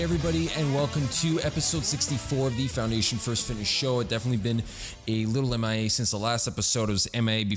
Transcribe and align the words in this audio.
Hey, 0.00 0.04
everybody, 0.04 0.48
and 0.56 0.74
welcome 0.74 1.06
to 1.08 1.38
episode 1.42 1.84
64 1.84 2.46
of 2.46 2.56
the 2.56 2.68
Foundation 2.68 3.18
First 3.18 3.46
Fitness 3.46 3.68
Show. 3.68 4.00
It 4.00 4.08
definitely 4.08 4.38
been 4.38 4.62
a 5.06 5.26
little 5.26 5.58
MIA 5.58 5.90
since 5.90 6.12
the 6.12 6.16
last 6.16 6.48
episode. 6.48 6.88
It 6.88 6.92
was 6.92 7.06
MIA 7.12 7.54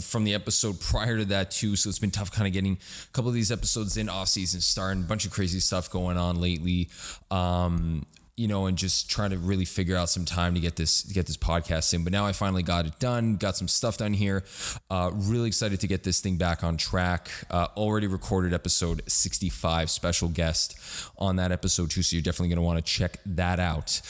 from 0.00 0.24
the 0.24 0.32
episode 0.32 0.80
prior 0.80 1.18
to 1.18 1.26
that 1.26 1.50
too. 1.50 1.76
So 1.76 1.90
it's 1.90 1.98
been 1.98 2.10
tough 2.10 2.32
kind 2.32 2.46
of 2.46 2.54
getting 2.54 2.78
a 2.80 3.12
couple 3.12 3.28
of 3.28 3.34
these 3.34 3.52
episodes 3.52 3.98
in 3.98 4.08
off 4.08 4.28
season 4.28 4.62
starting, 4.62 5.02
a 5.02 5.06
bunch 5.06 5.26
of 5.26 5.32
crazy 5.32 5.60
stuff 5.60 5.90
going 5.90 6.16
on 6.16 6.40
lately. 6.40 6.88
Um, 7.30 8.06
you 8.36 8.48
know, 8.48 8.66
and 8.66 8.78
just 8.78 9.10
trying 9.10 9.30
to 9.30 9.36
really 9.36 9.66
figure 9.66 9.96
out 9.96 10.08
some 10.08 10.24
time 10.24 10.54
to 10.54 10.60
get 10.60 10.76
this 10.76 11.02
get 11.02 11.26
this 11.26 11.36
podcast 11.36 11.92
in. 11.92 12.02
But 12.02 12.12
now 12.12 12.26
I 12.26 12.32
finally 12.32 12.62
got 12.62 12.86
it 12.86 12.98
done, 12.98 13.36
got 13.36 13.56
some 13.56 13.68
stuff 13.68 13.98
done 13.98 14.14
here. 14.14 14.44
Uh, 14.90 15.10
really 15.12 15.48
excited 15.48 15.80
to 15.80 15.86
get 15.86 16.02
this 16.02 16.20
thing 16.20 16.36
back 16.36 16.64
on 16.64 16.76
track. 16.76 17.30
Uh, 17.50 17.68
already 17.76 18.06
recorded 18.06 18.54
episode 18.54 19.02
65, 19.06 19.90
special 19.90 20.28
guest 20.28 20.78
on 21.18 21.36
that 21.36 21.52
episode 21.52 21.90
too. 21.90 22.02
So 22.02 22.16
you're 22.16 22.22
definitely 22.22 22.48
going 22.48 22.56
to 22.56 22.62
want 22.62 22.84
to 22.84 22.90
check 22.90 23.18
that 23.26 23.60
out. 23.60 24.00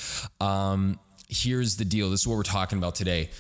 Um, 0.41 1.01
here's 1.29 1.77
the 1.77 1.85
deal. 1.85 2.11
This 2.11 2.21
is 2.21 2.29
what 2.29 2.37
we're 2.37 2.43
talking 2.45 2.79
about 2.79 2.95
today 2.95 3.31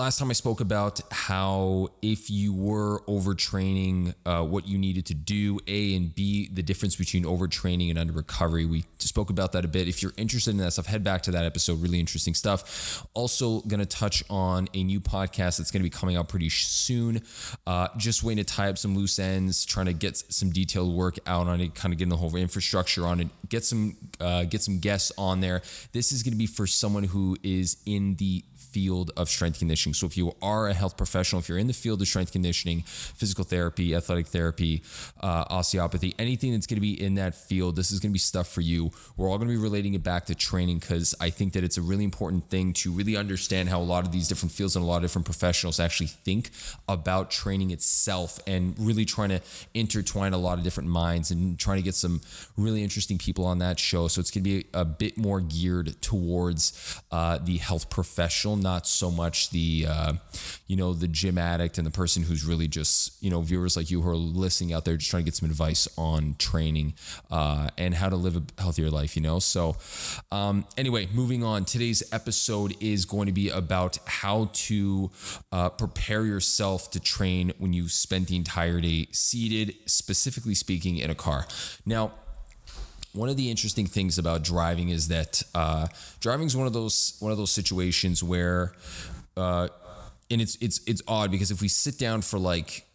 last 0.00 0.18
time 0.18 0.30
I 0.30 0.32
spoke 0.32 0.62
about 0.62 0.98
how 1.10 1.88
if 2.00 2.30
you 2.30 2.54
were 2.54 3.00
overtraining, 3.00 4.14
uh, 4.24 4.42
what 4.42 4.66
you 4.66 4.78
needed 4.78 5.04
to 5.06 5.14
do, 5.14 5.60
A 5.66 5.94
and 5.94 6.14
B, 6.14 6.48
the 6.50 6.62
difference 6.62 6.96
between 6.96 7.24
overtraining 7.24 7.90
and 7.90 7.98
under 7.98 8.14
recovery. 8.14 8.64
We 8.64 8.86
spoke 8.98 9.28
about 9.28 9.52
that 9.52 9.66
a 9.66 9.68
bit. 9.68 9.88
If 9.88 10.02
you're 10.02 10.14
interested 10.16 10.52
in 10.52 10.56
that 10.56 10.72
stuff, 10.72 10.86
head 10.86 11.04
back 11.04 11.20
to 11.24 11.30
that 11.32 11.44
episode. 11.44 11.82
Really 11.82 12.00
interesting 12.00 12.32
stuff. 12.32 13.06
Also, 13.12 13.60
going 13.62 13.80
to 13.80 13.84
touch 13.84 14.24
on 14.30 14.68
a 14.72 14.82
new 14.82 15.00
podcast 15.00 15.58
that's 15.58 15.70
going 15.70 15.82
to 15.82 15.84
be 15.84 15.90
coming 15.90 16.16
out 16.16 16.28
pretty 16.28 16.48
soon. 16.48 17.20
Uh, 17.66 17.88
just 17.98 18.22
waiting 18.22 18.42
to 18.42 18.54
tie 18.54 18.70
up 18.70 18.78
some 18.78 18.96
loose 18.96 19.18
ends, 19.18 19.66
trying 19.66 19.86
to 19.86 19.92
get 19.92 20.16
some 20.16 20.50
detailed 20.50 20.96
work 20.96 21.18
out 21.26 21.46
on 21.46 21.60
it, 21.60 21.74
kind 21.74 21.92
of 21.92 21.98
getting 21.98 22.08
the 22.08 22.16
whole 22.16 22.34
infrastructure 22.36 23.06
on 23.06 23.20
it, 23.20 23.28
get 23.50 23.66
some 23.66 23.98
uh, 24.18 24.44
get 24.44 24.62
some 24.62 24.78
guests 24.78 25.12
on 25.18 25.40
there. 25.40 25.60
This 25.92 26.10
is 26.10 26.22
going 26.22 26.32
to 26.32 26.38
be 26.38 26.46
for 26.46 26.66
someone 26.66 27.04
who 27.04 27.36
is 27.42 27.76
in 27.84 28.14
the 28.16 28.44
field 28.72 29.10
of 29.16 29.28
strength 29.28 29.58
conditioning. 29.58 29.94
So 29.94 30.06
if 30.06 30.16
you 30.16 30.34
are 30.40 30.68
a 30.68 30.74
health 30.74 30.96
professional, 30.96 31.40
if 31.40 31.48
you're 31.48 31.58
in 31.58 31.66
the 31.66 31.72
field 31.72 32.00
of 32.00 32.08
strength 32.08 32.32
conditioning, 32.32 32.82
physical 32.82 33.44
therapy, 33.44 33.94
athletic 33.94 34.26
therapy, 34.28 34.82
uh, 35.20 35.44
osteopathy, 35.50 36.14
anything 36.18 36.52
that's 36.52 36.66
going 36.66 36.76
to 36.76 36.80
be 36.80 37.00
in 37.00 37.14
that 37.14 37.34
field, 37.34 37.76
this 37.76 37.90
is 37.90 38.00
going 38.00 38.10
to 38.10 38.14
be 38.14 38.18
stuff 38.18 38.48
for 38.48 38.60
you. 38.60 38.90
We're 39.16 39.28
all 39.28 39.38
going 39.38 39.48
to 39.48 39.54
be 39.54 39.62
relating 39.62 39.94
it 39.94 40.02
back 40.02 40.26
to 40.26 40.34
training 40.34 40.78
because 40.78 41.14
I 41.20 41.30
think 41.30 41.52
that 41.54 41.64
it's 41.64 41.76
a 41.76 41.82
really 41.82 42.04
important 42.04 42.48
thing 42.48 42.72
to 42.74 42.92
really 42.92 43.16
understand 43.16 43.68
how 43.68 43.80
a 43.80 43.82
lot 43.82 44.06
of 44.06 44.12
these 44.12 44.28
different 44.28 44.52
fields 44.52 44.76
and 44.76 44.84
a 44.84 44.88
lot 44.88 44.98
of 44.98 45.02
different 45.02 45.26
professionals 45.26 45.80
actually 45.80 46.08
think 46.08 46.50
about 46.88 47.30
training 47.30 47.70
itself 47.70 48.38
and 48.46 48.74
really 48.78 49.04
trying 49.04 49.30
to 49.30 49.40
intertwine 49.74 50.32
a 50.32 50.38
lot 50.38 50.58
of 50.58 50.64
different 50.64 50.88
minds 50.88 51.30
and 51.30 51.58
trying 51.58 51.76
to 51.76 51.82
get 51.82 51.94
some 51.94 52.20
really 52.56 52.82
interesting 52.82 53.18
people 53.18 53.44
on 53.44 53.58
that 53.58 53.78
show. 53.78 54.08
So 54.08 54.20
it's 54.20 54.30
going 54.30 54.44
to 54.44 54.50
be 54.50 54.66
a 54.72 54.84
bit 54.84 55.18
more 55.18 55.40
geared 55.40 56.00
towards 56.00 57.00
uh, 57.10 57.38
the 57.38 57.56
health 57.56 57.90
professional 57.90 58.56
not 58.60 58.86
so 58.86 59.10
much 59.10 59.50
the 59.50 59.86
uh, 59.88 60.12
you 60.66 60.76
know 60.76 60.92
the 60.92 61.08
gym 61.08 61.38
addict 61.38 61.78
and 61.78 61.86
the 61.86 61.90
person 61.90 62.22
who's 62.22 62.44
really 62.44 62.68
just 62.68 63.22
you 63.22 63.30
know 63.30 63.40
viewers 63.40 63.76
like 63.76 63.90
you 63.90 64.00
who 64.00 64.08
are 64.08 64.16
listening 64.16 64.72
out 64.72 64.84
there 64.84 64.96
just 64.96 65.10
trying 65.10 65.22
to 65.22 65.24
get 65.24 65.34
some 65.34 65.48
advice 65.48 65.88
on 65.96 66.34
training 66.38 66.94
uh, 67.30 67.68
and 67.76 67.94
how 67.94 68.08
to 68.08 68.16
live 68.16 68.36
a 68.36 68.42
healthier 68.60 68.90
life 68.90 69.16
you 69.16 69.22
know? 69.22 69.38
So 69.38 69.76
um, 70.30 70.64
anyway 70.76 71.08
moving 71.12 71.44
on. 71.44 71.64
Today's 71.64 72.02
episode 72.12 72.74
is 72.80 73.04
going 73.04 73.26
to 73.26 73.32
be 73.32 73.48
about 73.48 73.98
how 74.06 74.50
to 74.52 75.10
uh, 75.52 75.70
prepare 75.70 76.24
yourself 76.24 76.90
to 76.92 77.00
train 77.00 77.52
when 77.58 77.72
you 77.72 77.88
spent 77.88 78.28
the 78.28 78.36
entire 78.36 78.80
day 78.80 79.08
seated 79.12 79.74
specifically 79.86 80.54
speaking 80.54 80.98
in 80.98 81.10
a 81.10 81.14
car. 81.14 81.46
Now 81.84 82.12
one 83.12 83.28
of 83.28 83.36
the 83.36 83.50
interesting 83.50 83.86
things 83.86 84.18
about 84.18 84.42
driving 84.42 84.88
is 84.88 85.08
that 85.08 85.42
uh, 85.54 85.88
driving 86.20 86.46
is 86.46 86.56
one 86.56 86.66
of 86.66 86.72
those 86.72 87.16
one 87.20 87.32
of 87.32 87.38
those 87.38 87.50
situations 87.52 88.22
where, 88.22 88.72
uh, 89.36 89.68
and 90.30 90.40
it's 90.40 90.56
it's 90.60 90.80
it's 90.86 91.02
odd 91.08 91.30
because 91.30 91.50
if 91.50 91.60
we 91.60 91.68
sit 91.68 91.98
down 91.98 92.22
for 92.22 92.38
like 92.38 92.86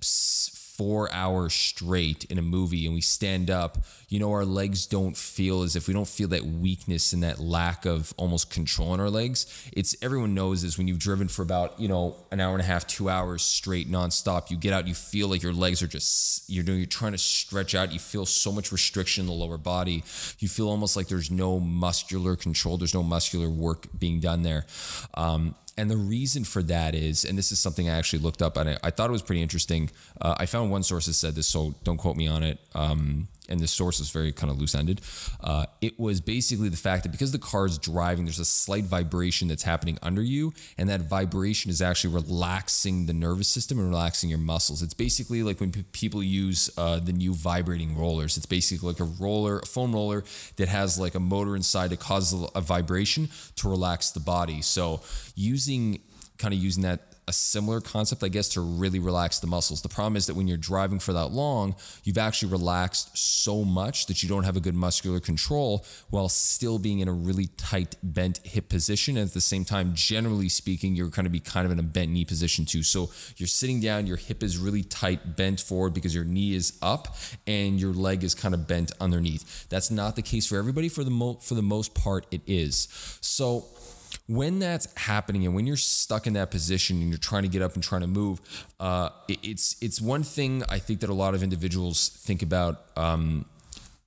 four 0.77 1.11
hours 1.13 1.53
straight 1.53 2.25
in 2.25 2.37
a 2.37 2.41
movie 2.41 2.85
and 2.85 2.93
we 2.93 3.01
stand 3.01 3.49
up, 3.49 3.77
you 4.09 4.19
know, 4.19 4.31
our 4.31 4.45
legs 4.45 4.85
don't 4.85 5.15
feel 5.15 5.63
as 5.63 5.75
if 5.75 5.87
we 5.87 5.93
don't 5.93 6.07
feel 6.07 6.27
that 6.27 6.45
weakness 6.45 7.13
and 7.13 7.23
that 7.23 7.39
lack 7.39 7.85
of 7.85 8.13
almost 8.17 8.49
control 8.49 8.93
in 8.93 8.99
our 8.99 9.09
legs. 9.09 9.45
It's 9.71 9.95
everyone 10.01 10.33
knows 10.33 10.63
is 10.63 10.77
when 10.77 10.87
you've 10.87 10.99
driven 10.99 11.27
for 11.27 11.43
about, 11.43 11.79
you 11.79 11.87
know, 11.87 12.15
an 12.31 12.39
hour 12.39 12.51
and 12.51 12.61
a 12.61 12.65
half, 12.65 12.85
two 12.87 13.09
hours 13.09 13.41
straight 13.41 13.89
nonstop, 13.89 14.51
you 14.51 14.57
get 14.57 14.73
out, 14.73 14.87
you 14.87 14.93
feel 14.93 15.27
like 15.29 15.41
your 15.41 15.53
legs 15.53 15.81
are 15.81 15.87
just, 15.87 16.49
you're 16.49 16.63
doing, 16.63 16.79
you're 16.79 16.87
trying 16.87 17.13
to 17.13 17.17
stretch 17.17 17.73
out. 17.73 17.93
You 17.93 17.99
feel 17.99 18.25
so 18.25 18.51
much 18.51 18.71
restriction 18.71 19.21
in 19.21 19.27
the 19.27 19.33
lower 19.33 19.57
body. 19.57 20.03
You 20.39 20.47
feel 20.47 20.67
almost 20.67 20.95
like 20.95 21.07
there's 21.07 21.31
no 21.31 21.59
muscular 21.59 22.35
control, 22.35 22.77
there's 22.77 22.93
no 22.93 23.03
muscular 23.03 23.49
work 23.49 23.87
being 23.97 24.19
done 24.19 24.43
there. 24.43 24.65
Um, 25.13 25.55
and 25.77 25.91
the 25.91 25.97
reason 25.97 26.43
for 26.43 26.63
that 26.63 26.95
is, 26.95 27.25
and 27.25 27.37
this 27.37 27.51
is 27.51 27.59
something 27.59 27.89
I 27.89 27.97
actually 27.97 28.19
looked 28.19 28.41
up 28.41 28.57
and 28.57 28.69
I, 28.69 28.77
I 28.83 28.91
thought 28.91 29.09
it 29.09 29.13
was 29.13 29.21
pretty 29.21 29.41
interesting. 29.41 29.89
Uh, 30.21 30.35
I 30.37 30.45
found 30.45 30.71
one 30.71 30.83
source 30.83 31.05
that 31.07 31.13
said 31.13 31.35
this, 31.35 31.47
so 31.47 31.75
don't 31.83 31.97
quote 31.97 32.15
me 32.15 32.27
on 32.27 32.43
it. 32.43 32.59
Um, 32.73 33.27
and 33.49 33.59
the 33.59 33.67
source 33.67 33.99
is 33.99 34.09
very 34.09 34.31
kind 34.31 34.51
of 34.51 34.59
loose 34.59 34.75
ended. 34.75 35.01
Uh, 35.41 35.65
it 35.81 35.99
was 35.99 36.21
basically 36.21 36.69
the 36.69 36.77
fact 36.77 37.03
that 37.03 37.11
because 37.11 37.31
the 37.31 37.39
car 37.39 37.65
is 37.65 37.77
driving, 37.77 38.25
there's 38.25 38.39
a 38.39 38.45
slight 38.45 38.85
vibration 38.85 39.47
that's 39.47 39.63
happening 39.63 39.97
under 40.01 40.21
you, 40.21 40.53
and 40.77 40.89
that 40.89 41.01
vibration 41.01 41.69
is 41.69 41.81
actually 41.81 42.13
relaxing 42.13 43.05
the 43.05 43.13
nervous 43.13 43.47
system 43.47 43.79
and 43.79 43.89
relaxing 43.89 44.29
your 44.29 44.39
muscles. 44.39 44.81
It's 44.81 44.93
basically 44.93 45.43
like 45.43 45.59
when 45.59 45.71
p- 45.71 45.83
people 45.91 46.23
use 46.23 46.69
uh, 46.77 46.99
the 46.99 47.13
new 47.13 47.33
vibrating 47.33 47.97
rollers. 47.97 48.37
It's 48.37 48.45
basically 48.45 48.87
like 48.87 48.99
a 48.99 49.03
roller, 49.03 49.59
a 49.59 49.65
foam 49.65 49.93
roller 49.93 50.23
that 50.57 50.67
has 50.67 50.99
like 50.99 51.15
a 51.15 51.19
motor 51.19 51.55
inside 51.55 51.89
that 51.89 51.99
causes 51.99 52.47
a 52.55 52.61
vibration 52.61 53.29
to 53.57 53.69
relax 53.69 54.11
the 54.11 54.19
body. 54.19 54.61
So 54.61 55.01
using 55.35 56.01
kind 56.37 56.53
of 56.53 56.59
using 56.59 56.83
that 56.83 57.14
a 57.27 57.33
similar 57.33 57.81
concept, 57.81 58.23
I 58.23 58.27
guess, 58.27 58.49
to 58.49 58.61
really 58.61 58.99
relax 58.99 59.39
the 59.39 59.47
muscles. 59.47 59.81
The 59.81 59.89
problem 59.89 60.15
is 60.15 60.27
that 60.27 60.35
when 60.35 60.47
you're 60.47 60.57
driving 60.57 60.99
for 60.99 61.13
that 61.13 61.27
long, 61.27 61.75
you've 62.03 62.17
actually 62.17 62.51
relaxed 62.51 63.17
so 63.17 63.63
much 63.63 64.05
that 64.05 64.21
you 64.21 64.29
don't 64.29 64.43
have 64.43 64.55
a 64.55 64.59
good 64.59 64.75
muscular 64.75 65.19
control 65.19 65.85
while 66.09 66.29
still 66.29 66.77
being 66.77 66.99
in 66.99 67.07
a 67.07 67.13
really 67.13 67.47
tight 67.57 67.95
bent 68.03 68.39
hip 68.43 68.69
position. 68.69 69.17
And 69.17 69.27
at 69.27 69.33
the 69.33 69.41
same 69.41 69.65
time, 69.65 69.93
generally 69.95 70.49
speaking, 70.49 70.95
you're 70.95 71.09
going 71.09 71.23
to 71.23 71.29
be 71.31 71.39
kind 71.39 71.65
of 71.65 71.71
in 71.71 71.79
a 71.79 71.83
bent 71.83 72.11
knee 72.11 72.25
position 72.25 72.65
too. 72.65 72.83
So 72.83 73.09
you're 73.37 73.47
sitting 73.47 73.79
down, 73.79 74.05
your 74.05 74.17
hip 74.17 74.43
is 74.43 74.57
really 74.57 74.83
tight, 74.83 75.35
bent 75.35 75.59
forward 75.59 75.93
because 75.93 76.13
your 76.13 76.25
knee 76.25 76.53
is 76.53 76.77
up 76.81 77.15
and 77.47 77.79
your 77.79 77.93
leg 77.93 78.23
is 78.23 78.35
kind 78.35 78.53
of 78.53 78.67
bent 78.67 78.91
underneath. 79.01 79.67
That's 79.69 79.89
not 79.89 80.15
the 80.15 80.21
case 80.21 80.45
for 80.45 80.57
everybody. 80.57 80.89
For 80.89 81.03
the 81.03 81.11
mo- 81.11 81.39
for 81.41 81.55
the 81.55 81.63
most 81.63 81.95
part, 81.95 82.27
it 82.31 82.41
is. 82.45 82.87
So 83.21 83.65
when 84.27 84.59
that's 84.59 84.87
happening 84.97 85.45
and 85.45 85.55
when 85.55 85.65
you're 85.65 85.77
stuck 85.77 86.27
in 86.27 86.33
that 86.33 86.51
position 86.51 87.01
and 87.01 87.09
you're 87.09 87.17
trying 87.17 87.43
to 87.43 87.49
get 87.49 87.61
up 87.61 87.75
and 87.75 87.83
trying 87.83 88.01
to 88.01 88.07
move, 88.07 88.41
uh, 88.79 89.09
it's 89.27 89.75
it's 89.81 90.01
one 90.01 90.23
thing 90.23 90.63
I 90.69 90.79
think 90.79 90.99
that 91.01 91.09
a 91.09 91.13
lot 91.13 91.33
of 91.33 91.43
individuals 91.43 92.09
think 92.09 92.41
about. 92.41 92.85
Um, 92.97 93.45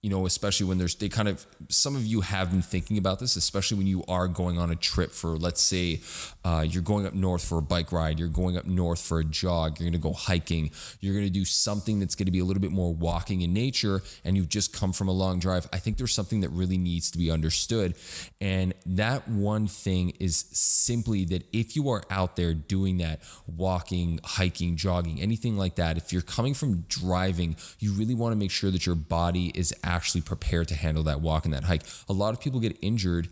you 0.03 0.10
know, 0.10 0.26
especially 0.26 0.66
when 0.66 0.78
there's 0.78 0.94
they 0.94 1.09
kind 1.09 1.26
of 1.26 1.44
some 1.69 1.97
of 1.97 2.06
you 2.06 2.20
have 2.20 2.53
been 2.53 2.62
thinking 2.62 2.98
about 2.98 3.19
this, 3.19 3.34
especially 3.34 3.78
when 3.78 3.88
you 3.88 4.04
are 4.06 4.28
going 4.28 4.56
on 4.56 4.70
a 4.70 4.76
trip 4.76 5.10
for, 5.10 5.31
let's 5.36 5.60
say, 5.60 6.00
uh, 6.44 6.64
you're 6.66 6.84
going 6.84 7.04
up 7.04 7.14
north 7.14 7.44
for 7.44 7.59
a 7.59 7.62
bike 7.62 7.91
ride, 7.91 8.16
you're 8.16 8.28
going 8.28 8.56
up 8.56 8.64
north 8.64 9.00
for 9.00 9.19
a 9.19 9.25
jog, 9.25 9.78
you're 9.78 9.91
going 9.91 9.92
to 9.92 9.98
go 9.98 10.12
hiking, 10.12 10.70
you're 11.00 11.14
going 11.14 11.26
to 11.26 11.32
do 11.32 11.44
something 11.44 11.98
that's 11.98 12.14
going 12.14 12.26
to 12.26 12.32
be 12.32 12.38
a 12.38 12.44
little 12.44 12.60
bit 12.60 12.70
more 12.70 12.94
walking 12.94 13.41
in 13.41 13.53
nature, 13.53 14.00
and 14.25 14.37
you've 14.37 14.48
just 14.48 14.72
come 14.72 14.92
from 14.92 15.08
a 15.08 15.12
long 15.12 15.41
drive. 15.41 15.69
I 15.72 15.78
think 15.78 15.97
there's 15.97 16.14
something 16.14 16.42
that 16.42 16.50
really 16.50 16.78
needs 16.78 17.10
to 17.10 17.19
be 17.19 17.32
understood, 17.32 17.97
and 18.41 18.75
that 18.87 19.26
one 19.26 19.66
thing 19.66 20.10
is 20.20 20.44
simply 20.53 21.25
that 21.26 21.43
if 21.52 21.75
you 21.75 21.90
are 21.90 22.05
out 22.08 22.37
there 22.37 22.55
doing 22.55 22.99
that, 22.99 23.20
walking, 23.49 24.20
hiking, 24.23 24.76
jogging, 24.76 25.20
anything 25.20 25.56
like 25.56 25.75
that, 25.75 25.96
if 25.96 26.12
you're 26.12 26.23
coming 26.23 26.55
from 26.55 26.84
driving, 26.88 27.56
you 27.81 27.93
really 27.93 28.14
want 28.14 28.31
to 28.32 28.37
make 28.37 28.52
sure 28.52 28.70
that 28.70 28.87
your 28.87 28.94
body 28.94 29.50
is 29.56 29.75
actually 29.88 30.20
prepared 30.20 30.69
to 30.69 30.75
handle 30.75 31.02
that 31.05 31.20
walk 31.20 31.44
and 31.46 31.55
that 31.55 31.64
hike. 31.64 31.82
A 32.08 32.12
lot 32.12 32.35
of 32.35 32.40
people 32.40 32.61
get 32.61 32.76
injured 32.82 33.29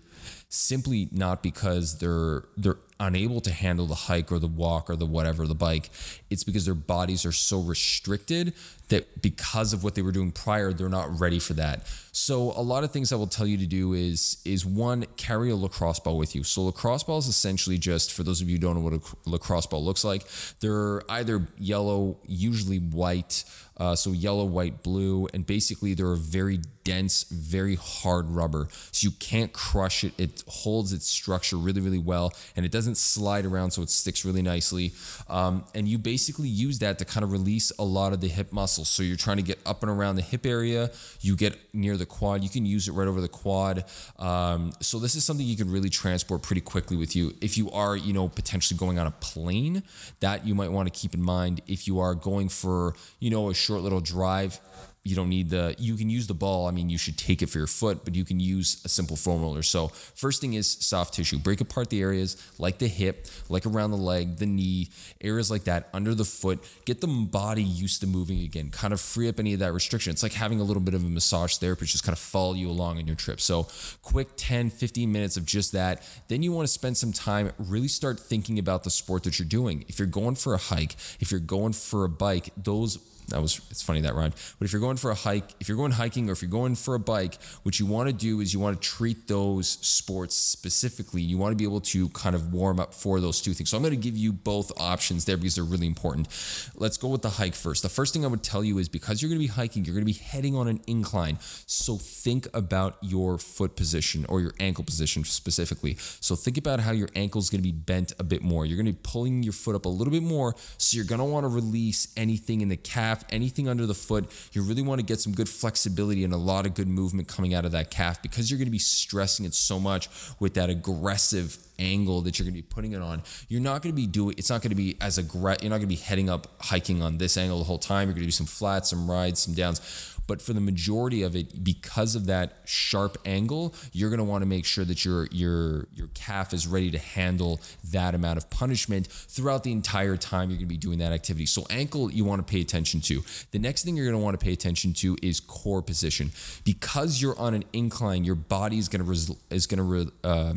simply 0.48 1.08
not 1.12 1.42
because 1.42 1.98
they're 1.98 2.44
they're 2.56 2.78
unable 2.98 3.40
to 3.40 3.50
handle 3.50 3.86
the 3.86 3.94
hike 3.94 4.32
or 4.32 4.38
the 4.38 4.46
walk 4.46 4.88
or 4.88 4.96
the 4.96 5.04
whatever 5.04 5.46
the 5.46 5.54
bike 5.54 5.90
it's 6.30 6.44
because 6.44 6.64
their 6.64 6.74
bodies 6.74 7.26
are 7.26 7.32
so 7.32 7.60
restricted 7.60 8.54
that 8.88 9.20
because 9.20 9.72
of 9.72 9.84
what 9.84 9.94
they 9.94 10.02
were 10.02 10.12
doing 10.12 10.30
prior 10.30 10.72
they're 10.72 10.88
not 10.88 11.20
ready 11.20 11.38
for 11.38 11.52
that 11.52 11.82
so 12.12 12.52
a 12.52 12.62
lot 12.62 12.84
of 12.84 12.90
things 12.90 13.12
i 13.12 13.16
will 13.16 13.26
tell 13.26 13.46
you 13.46 13.58
to 13.58 13.66
do 13.66 13.92
is 13.92 14.38
is 14.44 14.64
one 14.64 15.04
carry 15.16 15.50
a 15.50 15.56
lacrosse 15.56 16.00
ball 16.00 16.16
with 16.16 16.34
you 16.34 16.42
so 16.42 16.62
lacrosse 16.62 17.02
ball 17.02 17.18
is 17.18 17.26
essentially 17.26 17.76
just 17.76 18.12
for 18.12 18.22
those 18.22 18.40
of 18.40 18.48
you 18.48 18.56
who 18.56 18.60
don't 18.60 18.74
know 18.74 18.80
what 18.80 18.94
a 18.94 19.28
lacrosse 19.28 19.66
ball 19.66 19.84
looks 19.84 20.04
like 20.04 20.24
they're 20.60 21.02
either 21.10 21.46
yellow 21.58 22.16
usually 22.26 22.78
white 22.78 23.44
uh, 23.78 23.94
so 23.94 24.12
yellow, 24.12 24.44
white, 24.44 24.82
blue, 24.82 25.28
and 25.34 25.46
basically 25.46 25.92
they're 25.92 26.12
a 26.12 26.16
very 26.16 26.60
dense, 26.84 27.24
very 27.24 27.74
hard 27.74 28.30
rubber. 28.30 28.68
So 28.90 29.06
you 29.06 29.14
can't 29.18 29.52
crush 29.52 30.02
it. 30.02 30.14
It 30.16 30.44
holds 30.48 30.92
its 30.92 31.06
structure 31.06 31.56
really, 31.56 31.80
really 31.80 31.98
well, 31.98 32.32
and 32.56 32.64
it 32.64 32.72
doesn't 32.72 32.85
doesn't 32.86 32.96
slide 32.96 33.44
around, 33.44 33.72
so 33.72 33.82
it 33.82 33.90
sticks 33.90 34.24
really 34.24 34.42
nicely. 34.42 34.92
Um, 35.28 35.64
and 35.74 35.88
you 35.88 35.98
basically 35.98 36.46
use 36.46 36.78
that 36.78 37.00
to 37.00 37.04
kind 37.04 37.24
of 37.24 37.32
release 37.32 37.72
a 37.80 37.84
lot 37.84 38.12
of 38.12 38.20
the 38.20 38.28
hip 38.28 38.52
muscles. 38.52 38.88
So 38.88 39.02
you're 39.02 39.16
trying 39.16 39.38
to 39.38 39.42
get 39.42 39.58
up 39.66 39.82
and 39.82 39.90
around 39.90 40.14
the 40.14 40.22
hip 40.22 40.46
area. 40.46 40.90
You 41.20 41.34
get 41.34 41.58
near 41.74 41.96
the 41.96 42.06
quad. 42.06 42.44
You 42.44 42.48
can 42.48 42.64
use 42.64 42.86
it 42.86 42.92
right 42.92 43.08
over 43.08 43.20
the 43.20 43.28
quad. 43.28 43.84
Um, 44.20 44.72
so 44.80 45.00
this 45.00 45.16
is 45.16 45.24
something 45.24 45.44
you 45.44 45.56
can 45.56 45.68
really 45.68 45.90
transport 45.90 46.42
pretty 46.42 46.60
quickly 46.60 46.96
with 46.96 47.16
you. 47.16 47.34
If 47.40 47.58
you 47.58 47.72
are, 47.72 47.96
you 47.96 48.12
know, 48.12 48.28
potentially 48.28 48.78
going 48.78 49.00
on 49.00 49.08
a 49.08 49.10
plane, 49.10 49.82
that 50.20 50.46
you 50.46 50.54
might 50.54 50.70
want 50.70 50.92
to 50.92 50.96
keep 50.96 51.12
in 51.12 51.22
mind. 51.22 51.62
If 51.66 51.88
you 51.88 51.98
are 51.98 52.14
going 52.14 52.48
for, 52.48 52.94
you 53.18 53.30
know, 53.30 53.50
a 53.50 53.54
short 53.54 53.82
little 53.82 54.00
drive, 54.00 54.60
you 55.06 55.16
don't 55.16 55.28
need 55.28 55.50
the 55.50 55.74
you 55.78 55.94
can 55.96 56.10
use 56.10 56.26
the 56.26 56.34
ball 56.34 56.66
i 56.66 56.70
mean 56.70 56.88
you 56.88 56.98
should 56.98 57.16
take 57.16 57.42
it 57.42 57.48
for 57.48 57.58
your 57.58 57.66
foot 57.66 58.04
but 58.04 58.14
you 58.14 58.24
can 58.24 58.40
use 58.40 58.80
a 58.84 58.88
simple 58.88 59.16
foam 59.16 59.42
roller. 59.42 59.62
So 59.62 59.88
first 59.88 60.40
thing 60.40 60.54
is 60.54 60.70
soft 60.70 61.14
tissue. 61.14 61.38
Break 61.38 61.60
apart 61.60 61.90
the 61.90 62.00
areas 62.00 62.36
like 62.58 62.78
the 62.78 62.88
hip 62.88 63.26
like 63.48 63.66
around 63.66 63.90
the 63.90 63.96
leg 63.96 64.36
the 64.36 64.46
knee 64.46 64.88
areas 65.20 65.50
like 65.50 65.64
that 65.64 65.88
under 65.92 66.14
the 66.14 66.24
foot. 66.24 66.60
Get 66.84 67.00
the 67.00 67.08
body 67.08 67.62
used 67.62 68.00
to 68.00 68.06
moving 68.06 68.40
again. 68.42 68.70
Kind 68.70 68.92
of 68.92 69.00
free 69.00 69.28
up 69.28 69.38
any 69.38 69.54
of 69.54 69.60
that 69.60 69.72
restriction. 69.72 70.12
It's 70.12 70.22
like 70.22 70.32
having 70.32 70.60
a 70.60 70.64
little 70.64 70.82
bit 70.82 70.94
of 70.94 71.04
a 71.04 71.08
massage 71.08 71.56
therapist 71.56 71.92
just 71.92 72.04
kind 72.04 72.12
of 72.12 72.18
follow 72.18 72.54
you 72.54 72.70
along 72.70 72.98
on 72.98 73.06
your 73.06 73.16
trip. 73.16 73.40
So 73.40 73.68
quick 74.02 74.28
10 74.36 74.70
15 74.70 75.10
minutes 75.10 75.36
of 75.36 75.44
just 75.44 75.72
that. 75.72 76.02
Then 76.28 76.42
you 76.42 76.52
want 76.52 76.66
to 76.66 76.72
spend 76.72 76.96
some 76.96 77.12
time 77.12 77.52
really 77.58 77.88
start 77.88 78.18
thinking 78.18 78.58
about 78.58 78.84
the 78.84 78.90
sport 78.90 79.24
that 79.24 79.38
you're 79.38 79.48
doing. 79.48 79.84
If 79.88 79.98
you're 79.98 80.06
going 80.06 80.36
for 80.36 80.54
a 80.54 80.58
hike 80.58 80.94
if 81.20 81.30
you're 81.30 81.40
going 81.40 81.72
for 81.72 82.04
a 82.04 82.08
bike 82.08 82.50
those 82.56 82.98
that 83.28 83.42
was 83.42 83.60
it's 83.70 83.82
funny 83.82 84.00
that 84.02 84.14
rhymed. 84.14 84.34
But 84.58 84.66
if 84.66 84.72
you're 84.72 84.80
going 84.80 84.96
for 84.96 85.10
a 85.10 85.14
hike, 85.14 85.54
if 85.60 85.68
you're 85.68 85.76
going 85.76 85.92
hiking 85.92 86.28
or 86.28 86.32
if 86.32 86.42
you're 86.42 86.50
going 86.50 86.74
for 86.76 86.94
a 86.94 87.00
bike, 87.00 87.38
what 87.62 87.80
you 87.80 87.86
want 87.86 88.08
to 88.08 88.12
do 88.12 88.40
is 88.40 88.54
you 88.54 88.60
want 88.60 88.80
to 88.80 88.88
treat 88.88 89.26
those 89.26 89.68
sports 89.68 90.34
specifically. 90.34 91.22
You 91.22 91.38
want 91.38 91.52
to 91.52 91.56
be 91.56 91.64
able 91.64 91.80
to 91.80 92.08
kind 92.10 92.34
of 92.36 92.52
warm 92.52 92.78
up 92.78 92.94
for 92.94 93.20
those 93.20 93.40
two 93.40 93.52
things. 93.52 93.70
So 93.70 93.76
I'm 93.76 93.82
going 93.82 93.90
to 93.92 93.96
give 93.96 94.16
you 94.16 94.32
both 94.32 94.70
options 94.78 95.24
there 95.24 95.36
because 95.36 95.56
they're 95.56 95.64
really 95.64 95.86
important. 95.86 96.28
Let's 96.76 96.96
go 96.96 97.08
with 97.08 97.22
the 97.22 97.30
hike 97.30 97.54
first. 97.54 97.82
The 97.82 97.88
first 97.88 98.12
thing 98.12 98.24
I 98.24 98.28
would 98.28 98.42
tell 98.42 98.62
you 98.62 98.78
is 98.78 98.88
because 98.88 99.20
you're 99.20 99.28
going 99.28 99.40
to 99.40 99.46
be 99.46 99.52
hiking, 99.52 99.84
you're 99.84 99.94
going 99.94 100.06
to 100.06 100.12
be 100.12 100.18
heading 100.18 100.54
on 100.54 100.68
an 100.68 100.80
incline. 100.86 101.38
So 101.40 101.96
think 101.96 102.46
about 102.54 102.96
your 103.02 103.38
foot 103.38 103.76
position 103.76 104.24
or 104.28 104.40
your 104.40 104.52
ankle 104.60 104.84
position 104.84 105.24
specifically. 105.24 105.96
So 105.98 106.36
think 106.36 106.58
about 106.58 106.80
how 106.80 106.92
your 106.92 107.08
ankle 107.16 107.40
is 107.40 107.50
going 107.50 107.60
to 107.60 107.66
be 107.66 107.72
bent 107.72 108.12
a 108.18 108.24
bit 108.24 108.42
more. 108.42 108.66
You're 108.66 108.76
going 108.76 108.86
to 108.86 108.92
be 108.92 109.00
pulling 109.02 109.42
your 109.42 109.52
foot 109.52 109.74
up 109.74 109.84
a 109.84 109.88
little 109.88 110.12
bit 110.12 110.22
more. 110.22 110.54
So 110.78 110.96
you're 110.96 111.04
going 111.06 111.18
to 111.18 111.24
want 111.24 111.44
to 111.44 111.48
release 111.48 112.08
anything 112.16 112.60
in 112.60 112.68
the 112.68 112.76
calf 112.76 113.15
calf, 113.16 113.26
anything 113.30 113.68
under 113.68 113.86
the 113.86 113.94
foot. 113.94 114.30
You 114.52 114.62
really 114.62 114.82
want 114.82 115.00
to 115.00 115.06
get 115.06 115.20
some 115.20 115.32
good 115.32 115.48
flexibility 115.48 116.24
and 116.24 116.32
a 116.32 116.36
lot 116.36 116.66
of 116.66 116.74
good 116.74 116.88
movement 116.88 117.28
coming 117.28 117.54
out 117.54 117.64
of 117.64 117.72
that 117.72 117.90
calf 117.90 118.22
because 118.22 118.50
you're 118.50 118.58
going 118.58 118.66
to 118.66 118.72
be 118.72 118.78
stressing 118.78 119.44
it 119.44 119.54
so 119.54 119.78
much 119.78 120.08
with 120.40 120.54
that 120.54 120.70
aggressive 120.70 121.58
angle 121.78 122.22
that 122.22 122.38
you're 122.38 122.44
going 122.44 122.54
to 122.54 122.62
be 122.62 122.66
putting 122.66 122.92
it 122.92 123.02
on. 123.02 123.22
You're 123.48 123.60
not 123.60 123.82
going 123.82 123.94
to 123.94 123.96
be 123.96 124.06
doing 124.06 124.34
it's 124.38 124.50
not 124.50 124.62
going 124.62 124.70
to 124.70 124.76
be 124.76 124.96
as 125.00 125.18
aggressive. 125.18 125.62
You're 125.62 125.70
not 125.70 125.76
going 125.76 125.88
to 125.88 125.94
be 125.94 125.96
heading 125.96 126.30
up 126.30 126.48
hiking 126.60 127.02
on 127.02 127.18
this 127.18 127.36
angle 127.36 127.58
the 127.58 127.64
whole 127.64 127.78
time. 127.78 128.08
You're 128.08 128.14
going 128.14 128.22
to 128.22 128.28
do 128.28 128.32
some 128.32 128.46
flats, 128.46 128.90
some 128.90 129.10
rides, 129.10 129.40
some 129.40 129.54
downs 129.54 130.12
but 130.26 130.42
for 130.42 130.52
the 130.52 130.60
majority 130.60 131.22
of 131.22 131.36
it, 131.36 131.62
because 131.62 132.14
of 132.16 132.26
that 132.26 132.58
sharp 132.64 133.18
angle, 133.24 133.74
you're 133.92 134.10
going 134.10 134.18
to 134.18 134.24
want 134.24 134.42
to 134.42 134.46
make 134.46 134.64
sure 134.64 134.84
that 134.84 135.04
your 135.04 135.26
your 135.30 135.86
your 135.94 136.08
calf 136.14 136.52
is 136.52 136.66
ready 136.66 136.90
to 136.90 136.98
handle 136.98 137.60
that 137.92 138.14
amount 138.14 138.38
of 138.38 138.50
punishment 138.50 139.06
throughout 139.06 139.62
the 139.62 139.72
entire 139.72 140.16
time 140.16 140.50
you're 140.50 140.58
going 140.58 140.60
to 140.60 140.66
be 140.66 140.76
doing 140.76 140.98
that 140.98 141.12
activity. 141.12 141.46
So 141.46 141.66
ankle, 141.70 142.10
you 142.10 142.24
want 142.24 142.46
to 142.46 142.50
pay 142.50 142.60
attention 142.60 143.00
to. 143.02 143.22
The 143.52 143.58
next 143.58 143.84
thing 143.84 143.96
you're 143.96 144.06
going 144.06 144.18
to 144.18 144.24
want 144.24 144.38
to 144.38 144.44
pay 144.44 144.52
attention 144.52 144.92
to 144.94 145.16
is 145.22 145.40
core 145.40 145.82
position. 145.82 146.32
Because 146.64 147.20
you're 147.22 147.38
on 147.38 147.54
an 147.54 147.64
incline, 147.72 148.24
your 148.24 148.34
body 148.34 148.78
is 148.78 148.88
going 148.88 149.04
to 149.04 149.08
res- 149.08 149.36
is 149.50 149.66
going 149.66 149.78
to 149.78 149.84
re- 149.84 150.10
uh, 150.24 150.54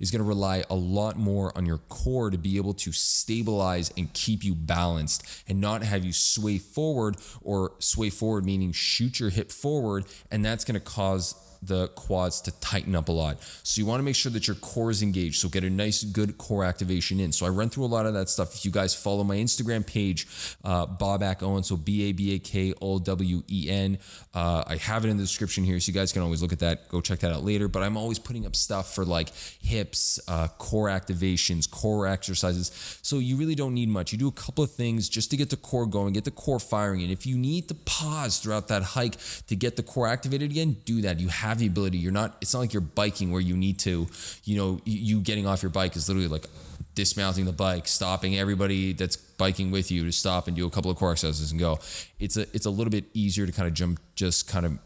is 0.00 0.10
going 0.10 0.22
to 0.22 0.28
rely 0.28 0.64
a 0.70 0.74
lot 0.74 1.16
more 1.16 1.56
on 1.56 1.66
your 1.66 1.78
core 1.88 2.30
to 2.30 2.38
be 2.38 2.56
able 2.56 2.74
to 2.74 2.92
stabilize 2.92 3.92
and 3.96 4.12
keep 4.12 4.44
you 4.44 4.54
balanced 4.54 5.24
and 5.48 5.60
not 5.60 5.82
have 5.82 6.04
you 6.04 6.12
sway 6.12 6.58
forward 6.58 7.16
or 7.42 7.72
sway 7.78 8.10
forward 8.10 8.44
meaning 8.44 8.72
shoot 8.72 9.07
shoot 9.08 9.20
your 9.20 9.30
hip 9.30 9.50
forward, 9.50 10.04
and 10.30 10.44
that's 10.44 10.64
going 10.64 10.74
to 10.74 10.80
cause 10.80 11.34
the 11.62 11.88
quads 11.88 12.40
to 12.42 12.50
tighten 12.60 12.94
up 12.94 13.08
a 13.08 13.12
lot. 13.12 13.38
So 13.62 13.80
you 13.80 13.86
want 13.86 14.00
to 14.00 14.04
make 14.04 14.16
sure 14.16 14.30
that 14.32 14.46
your 14.46 14.56
core 14.56 14.90
is 14.90 15.02
engaged. 15.02 15.40
So 15.40 15.48
get 15.48 15.64
a 15.64 15.70
nice, 15.70 16.04
good 16.04 16.38
core 16.38 16.64
activation 16.64 17.20
in. 17.20 17.32
So 17.32 17.46
I 17.46 17.48
run 17.48 17.70
through 17.70 17.84
a 17.84 17.86
lot 17.86 18.06
of 18.06 18.14
that 18.14 18.28
stuff. 18.28 18.54
If 18.54 18.64
you 18.64 18.70
guys 18.70 18.94
follow 18.94 19.24
my 19.24 19.36
Instagram 19.36 19.86
page, 19.86 20.26
uh, 20.64 20.86
Babak 20.86 21.42
Owen, 21.42 21.62
so 21.62 21.76
B 21.76 22.08
A 22.08 22.12
B 22.12 22.34
A 22.34 22.38
K 22.38 22.74
O 22.80 22.98
W 22.98 23.42
E 23.50 23.66
N. 23.68 23.98
Uh, 24.34 24.64
I 24.66 24.76
have 24.76 25.04
it 25.04 25.08
in 25.08 25.16
the 25.16 25.22
description 25.22 25.64
here, 25.64 25.80
so 25.80 25.90
you 25.90 25.94
guys 25.94 26.12
can 26.12 26.22
always 26.22 26.42
look 26.42 26.52
at 26.52 26.60
that. 26.60 26.88
Go 26.88 27.00
check 27.00 27.20
that 27.20 27.32
out 27.32 27.44
later. 27.44 27.68
But 27.68 27.82
I'm 27.82 27.96
always 27.96 28.18
putting 28.18 28.46
up 28.46 28.54
stuff 28.54 28.94
for 28.94 29.04
like 29.04 29.30
hips, 29.62 30.20
uh, 30.28 30.48
core 30.58 30.88
activations, 30.88 31.70
core 31.70 32.06
exercises. 32.06 32.98
So 33.02 33.18
you 33.18 33.36
really 33.36 33.54
don't 33.54 33.74
need 33.74 33.88
much. 33.88 34.12
You 34.12 34.18
do 34.18 34.28
a 34.28 34.32
couple 34.32 34.62
of 34.62 34.70
things 34.70 35.08
just 35.08 35.30
to 35.30 35.36
get 35.36 35.50
the 35.50 35.56
core 35.56 35.86
going, 35.86 36.12
get 36.12 36.24
the 36.24 36.30
core 36.30 36.60
firing. 36.60 37.02
And 37.02 37.10
if 37.10 37.26
you 37.26 37.36
need 37.36 37.68
to 37.68 37.74
pause 37.74 38.38
throughout 38.38 38.68
that 38.68 38.82
hike 38.82 39.16
to 39.46 39.56
get 39.56 39.76
the 39.76 39.82
core 39.82 40.06
activated 40.06 40.50
again, 40.50 40.76
do 40.84 41.00
that. 41.02 41.18
You 41.20 41.28
have 41.28 41.47
have 41.48 41.58
the 41.58 41.66
ability. 41.66 41.98
You're 41.98 42.12
not. 42.12 42.36
It's 42.40 42.54
not 42.54 42.60
like 42.60 42.72
you're 42.72 42.80
biking 42.80 43.32
where 43.32 43.40
you 43.40 43.56
need 43.56 43.78
to. 43.80 44.06
You 44.44 44.56
know, 44.56 44.80
you 44.84 45.20
getting 45.20 45.46
off 45.46 45.62
your 45.62 45.70
bike 45.70 45.96
is 45.96 46.08
literally 46.08 46.28
like 46.28 46.46
dismounting 46.94 47.44
the 47.44 47.52
bike, 47.52 47.86
stopping 47.86 48.36
everybody 48.38 48.92
that's 48.92 49.16
biking 49.16 49.70
with 49.70 49.90
you 49.90 50.04
to 50.04 50.12
stop 50.12 50.48
and 50.48 50.56
do 50.56 50.66
a 50.66 50.70
couple 50.70 50.90
of 50.90 50.96
core 50.96 51.12
exercises 51.12 51.50
and 51.52 51.60
go. 51.60 51.78
It's 52.18 52.36
a 52.36 52.42
it's 52.52 52.66
a 52.66 52.70
little 52.70 52.90
bit 52.90 53.04
easier 53.14 53.46
to 53.46 53.52
kind 53.52 53.68
of 53.68 53.74
jump, 53.74 54.00
just 54.14 54.48
kind 54.48 54.66
of 54.66 54.78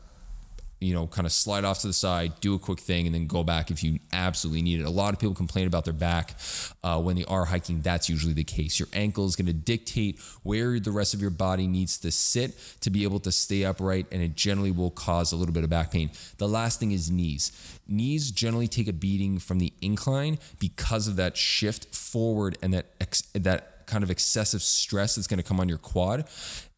you 0.83 0.93
know, 0.93 1.07
kind 1.07 1.27
of 1.27 1.33
slide 1.33 1.65
off 1.65 1.81
to 1.81 1.87
the 1.87 1.93
side, 1.93 2.33
do 2.41 2.55
a 2.55 2.59
quick 2.59 2.81
thing, 2.81 3.07
and 3.07 3.15
then 3.15 3.27
go 3.27 3.45
back 3.45 3.71
if 3.71 3.85
you 3.85 4.01
absolutely 4.13 4.63
need 4.63 4.81
it. 4.81 4.85
A 4.85 4.91
lot 4.91 5.15
of 5.15 5.21
people 5.21 5.35
complain 5.35 5.67
about 5.67 5.85
their 5.85 5.95
back 5.95 6.35
uh, 6.83 7.01
when 7.01 7.17
they 7.17 7.25
are 7.27 7.45
hiking. 7.45 7.81
That's 7.81 8.09
usually 8.09 8.33
the 8.33 8.45
case. 8.45 8.79
Your 8.79 8.89
ankle 8.93 9.27
is 9.27 9.37
going 9.37 9.47
to 9.47 9.53
dictate 9.53 10.19
where 10.43 10.81
the 10.81 10.91
rest 10.91 11.15
of 11.15 11.21
your 11.21 11.31
body 11.31 11.67
needs 11.67 11.99
to 12.01 12.11
sit 12.11 12.59
to 12.81 12.91
be 12.91 13.05
able 13.05 13.21
to 13.21 13.31
stay 13.33 13.65
upright, 13.65 14.07
and 14.11 14.23
it 14.23 14.35
generally 14.35 14.73
will 14.73 14.91
cause 14.91 15.33
a 15.33 15.37
little 15.37 15.55
bit 15.55 15.65
of 15.65 15.71
back 15.71 15.93
pain. 15.93 16.11
The 16.39 16.49
last 16.49 16.81
thing 16.81 16.91
is 16.91 17.11
knees. 17.11 17.53
Knees 17.87 18.31
generally 18.31 18.69
take 18.69 18.89
a 18.89 18.93
beating 18.93 19.39
from 19.39 19.59
the 19.59 19.73
incline 19.81 20.39
because 20.59 21.07
of 21.07 21.17
that 21.17 21.37
shift 21.37 21.95
forward 21.95 22.59
and 22.63 22.75
that 22.75 22.87
ex- 23.01 23.23
that 23.35 23.87
kind 23.87 24.05
of 24.05 24.11
excessive 24.11 24.63
stress 24.63 25.17
that's 25.17 25.27
going 25.27 25.39
to 25.39 25.43
come 25.43 25.61
on 25.61 25.69
your 25.69 25.79
quad 25.79 26.25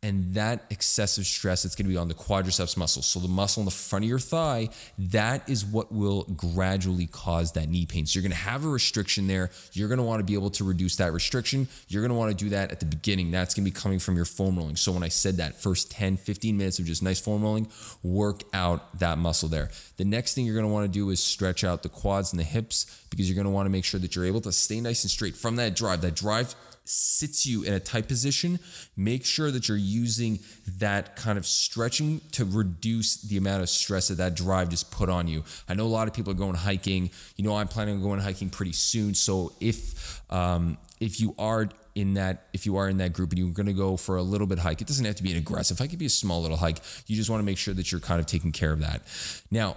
and 0.05 0.35
that 0.35 0.67
excessive 0.71 1.27
stress 1.27 1.63
that's 1.63 1.75
going 1.75 1.87
to 1.87 1.91
be 1.91 1.97
on 1.97 2.09
the 2.09 2.15
quadriceps 2.15 2.77
muscle 2.77 3.03
so 3.03 3.19
the 3.19 3.27
muscle 3.27 3.63
in 3.63 3.65
the 3.65 3.71
front 3.71 4.05
of 4.05 4.09
your 4.09 4.19
thigh 4.19 4.69
that 4.99 5.49
is 5.49 5.65
what 5.65 5.91
will 5.91 6.25
gradually 6.37 7.07
cause 7.07 7.53
that 7.53 7.69
knee 7.69 7.87
pain. 7.87 8.07
So 8.07 8.19
you're 8.19 8.23
going 8.23 8.37
to 8.37 8.45
have 8.45 8.65
a 8.65 8.69
restriction 8.69 9.27
there. 9.27 9.51
You're 9.73 9.89
going 9.89 9.99
to 9.99 10.05
want 10.05 10.21
to 10.21 10.25
be 10.25 10.35
able 10.35 10.51
to 10.51 10.65
reduce 10.65 10.97
that 10.97 11.13
restriction. 11.13 11.69
You're 11.89 12.03
going 12.03 12.11
to 12.11 12.17
want 12.17 12.37
to 12.37 12.45
do 12.45 12.51
that 12.51 12.71
at 12.71 12.81
the 12.81 12.87
beginning. 12.87 13.31
That's 13.31 13.55
going 13.55 13.65
to 13.65 13.71
be 13.71 13.75
coming 13.75 13.99
from 13.99 14.17
your 14.17 14.25
foam 14.25 14.57
rolling. 14.57 14.77
So 14.77 14.93
when 14.93 15.03
i 15.03 15.09
said 15.09 15.37
that 15.37 15.57
first 15.57 15.91
10 15.91 16.17
15 16.17 16.57
minutes 16.57 16.79
of 16.79 16.85
just 16.85 17.03
nice 17.03 17.21
foam 17.21 17.43
rolling 17.43 17.69
work 18.03 18.43
out 18.53 18.99
that 18.99 19.19
muscle 19.19 19.49
there. 19.49 19.71
The 19.97 20.05
next 20.05 20.35
thing 20.35 20.45
you're 20.45 20.55
going 20.55 20.67
to 20.67 20.73
want 20.73 20.85
to 20.87 20.93
do 20.93 21.11
is 21.11 21.23
stretch 21.23 21.65
out 21.65 21.83
the 21.83 21.89
quads 21.89 22.33
and 22.33 22.41
the 22.41 22.45
hips 22.45 23.05
because 23.11 23.29
you're 23.29 23.37
going 23.37 23.47
to 23.47 23.51
want 23.51 23.67
to 23.67 23.71
make 23.71 23.85
sure 23.85 24.01
that 24.01 24.15
you're 24.15 24.25
able 24.25 24.41
to 24.43 24.53
stay 24.53 24.81
nice 24.81 25.05
and 25.05 25.11
straight 25.11 25.37
from 25.37 25.57
that 25.57 25.77
drive. 25.77 26.01
That 26.01 26.15
drive 26.15 26.55
sits 26.85 27.47
you 27.47 27.63
in 27.63 27.73
a 27.73 27.81
tight 27.81 28.09
position, 28.09 28.61
make 28.97 29.25
sure 29.25 29.51
that 29.51 29.69
you're 29.69 29.77
using 29.95 30.39
that 30.79 31.17
kind 31.17 31.39
of 31.39 31.47
stretching 31.47 32.21
to 32.33 32.45
reduce 32.45 33.23
the 33.23 33.37
amount 33.37 33.63
of 33.63 33.69
stress 33.69 34.09
that 34.09 34.17
that 34.17 34.35
drive 34.35 34.69
just 34.69 34.91
put 34.91 35.09
on 35.09 35.29
you. 35.29 35.45
I 35.69 35.75
know 35.75 35.85
a 35.85 35.95
lot 35.99 36.09
of 36.09 36.15
people 36.15 36.33
are 36.33 36.37
going 36.37 36.55
hiking. 36.55 37.11
You 37.37 37.45
know, 37.45 37.57
I'm 37.57 37.69
planning 37.69 37.97
on 37.97 38.03
going 38.03 38.21
hiking 38.21 38.51
pretty 38.51 38.73
soon. 38.73 39.15
So 39.15 39.53
if 39.61 40.23
um, 40.31 40.79
if 41.01 41.21
you 41.21 41.35
are 41.39 41.69
in 41.95 42.15
that 42.15 42.47
if 42.53 42.67
you 42.67 42.77
are 42.77 42.89
in 42.89 42.99
that 42.99 43.13
group 43.13 43.31
and 43.31 43.39
you're 43.39 43.51
going 43.51 43.67
to 43.67 43.73
go 43.73 43.97
for 43.97 44.17
a 44.17 44.23
little 44.23 44.47
bit 44.47 44.59
hike, 44.59 44.81
it 44.81 44.87
doesn't 44.87 45.05
have 45.05 45.17
to 45.17 45.23
be 45.23 45.31
an 45.31 45.39
aggressive 45.39 45.79
hike. 45.79 45.89
It 45.89 45.91
could 45.91 45.99
be 45.99 46.07
a 46.07 46.11
small 46.11 46.43
little 46.43 46.57
hike. 46.57 46.79
You 47.07 47.17
just 47.17 47.31
want 47.31 47.41
to 47.41 47.45
make 47.45 47.59
sure 47.59 47.75
that 47.75 47.93
you're 47.93 48.01
kind 48.01 48.21
of 48.21 48.27
taking 48.27 48.53
care 48.53 48.73
of 48.73 48.81
that. 48.81 49.03
Now 49.51 49.77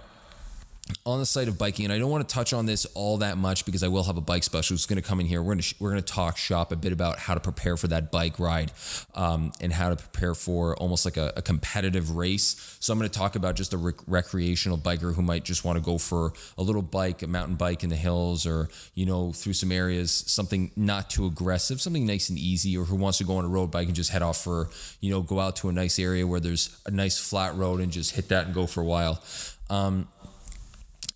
on 1.06 1.18
the 1.18 1.26
site 1.26 1.48
of 1.48 1.58
biking, 1.58 1.86
and 1.86 1.92
I 1.92 1.98
don't 1.98 2.10
want 2.10 2.28
to 2.28 2.34
touch 2.34 2.52
on 2.52 2.66
this 2.66 2.84
all 2.94 3.18
that 3.18 3.38
much 3.38 3.64
because 3.64 3.82
I 3.82 3.88
will 3.88 4.04
have 4.04 4.16
a 4.16 4.20
bike 4.20 4.44
special 4.44 4.58
specialist 4.58 4.88
going 4.88 5.00
to 5.00 5.08
come 5.08 5.20
in 5.20 5.26
here. 5.26 5.40
We're 5.40 5.54
going 5.54 5.62
to 5.62 5.74
we're 5.78 5.90
going 5.90 6.02
to 6.02 6.12
talk 6.12 6.36
shop 6.36 6.72
a 6.72 6.76
bit 6.76 6.92
about 6.92 7.18
how 7.18 7.34
to 7.34 7.40
prepare 7.40 7.76
for 7.76 7.88
that 7.88 8.10
bike 8.10 8.38
ride 8.38 8.72
um, 9.14 9.52
and 9.60 9.72
how 9.72 9.88
to 9.90 9.96
prepare 9.96 10.34
for 10.34 10.76
almost 10.76 11.04
like 11.04 11.16
a, 11.16 11.32
a, 11.36 11.42
competitive 11.42 12.16
race. 12.16 12.76
So 12.80 12.92
I'm 12.92 12.98
going 12.98 13.08
to 13.08 13.18
talk 13.18 13.36
about 13.36 13.54
just 13.54 13.72
a 13.72 13.76
rec- 13.76 14.06
recreational 14.06 14.76
biker 14.76 15.14
who 15.14 15.22
might 15.22 15.44
just 15.44 15.64
want 15.64 15.78
to 15.78 15.84
go 15.84 15.96
for 15.96 16.32
a 16.56 16.62
little 16.62 16.82
bike, 16.82 17.22
a 17.22 17.26
mountain 17.26 17.54
bike 17.54 17.82
in 17.82 17.90
the 17.90 17.96
hills, 17.96 18.46
or 18.46 18.68
you 18.94 19.06
know 19.06 19.32
through 19.32 19.54
some 19.54 19.72
areas, 19.72 20.10
something 20.10 20.70
not 20.76 21.08
too 21.08 21.26
aggressive, 21.26 21.80
something 21.80 22.04
nice 22.04 22.28
and 22.28 22.38
easy, 22.38 22.76
or 22.76 22.84
who 22.84 22.96
wants 22.96 23.18
to 23.18 23.24
go 23.24 23.36
on 23.36 23.44
a 23.44 23.48
road 23.48 23.70
bike 23.70 23.86
and 23.86 23.96
just 23.96 24.10
head 24.10 24.22
off 24.22 24.42
for 24.42 24.68
you 25.00 25.10
know 25.10 25.22
go 25.22 25.40
out 25.40 25.56
to 25.56 25.68
a 25.68 25.72
nice 25.72 25.98
area 25.98 26.26
where 26.26 26.40
there's 26.40 26.80
a 26.86 26.90
nice 26.90 27.18
flat 27.18 27.54
road 27.54 27.80
and 27.80 27.92
just 27.92 28.14
hit 28.14 28.28
that 28.28 28.46
and 28.46 28.54
go 28.54 28.66
for 28.66 28.80
a 28.80 28.86
while. 28.86 29.22
Um, 29.70 30.08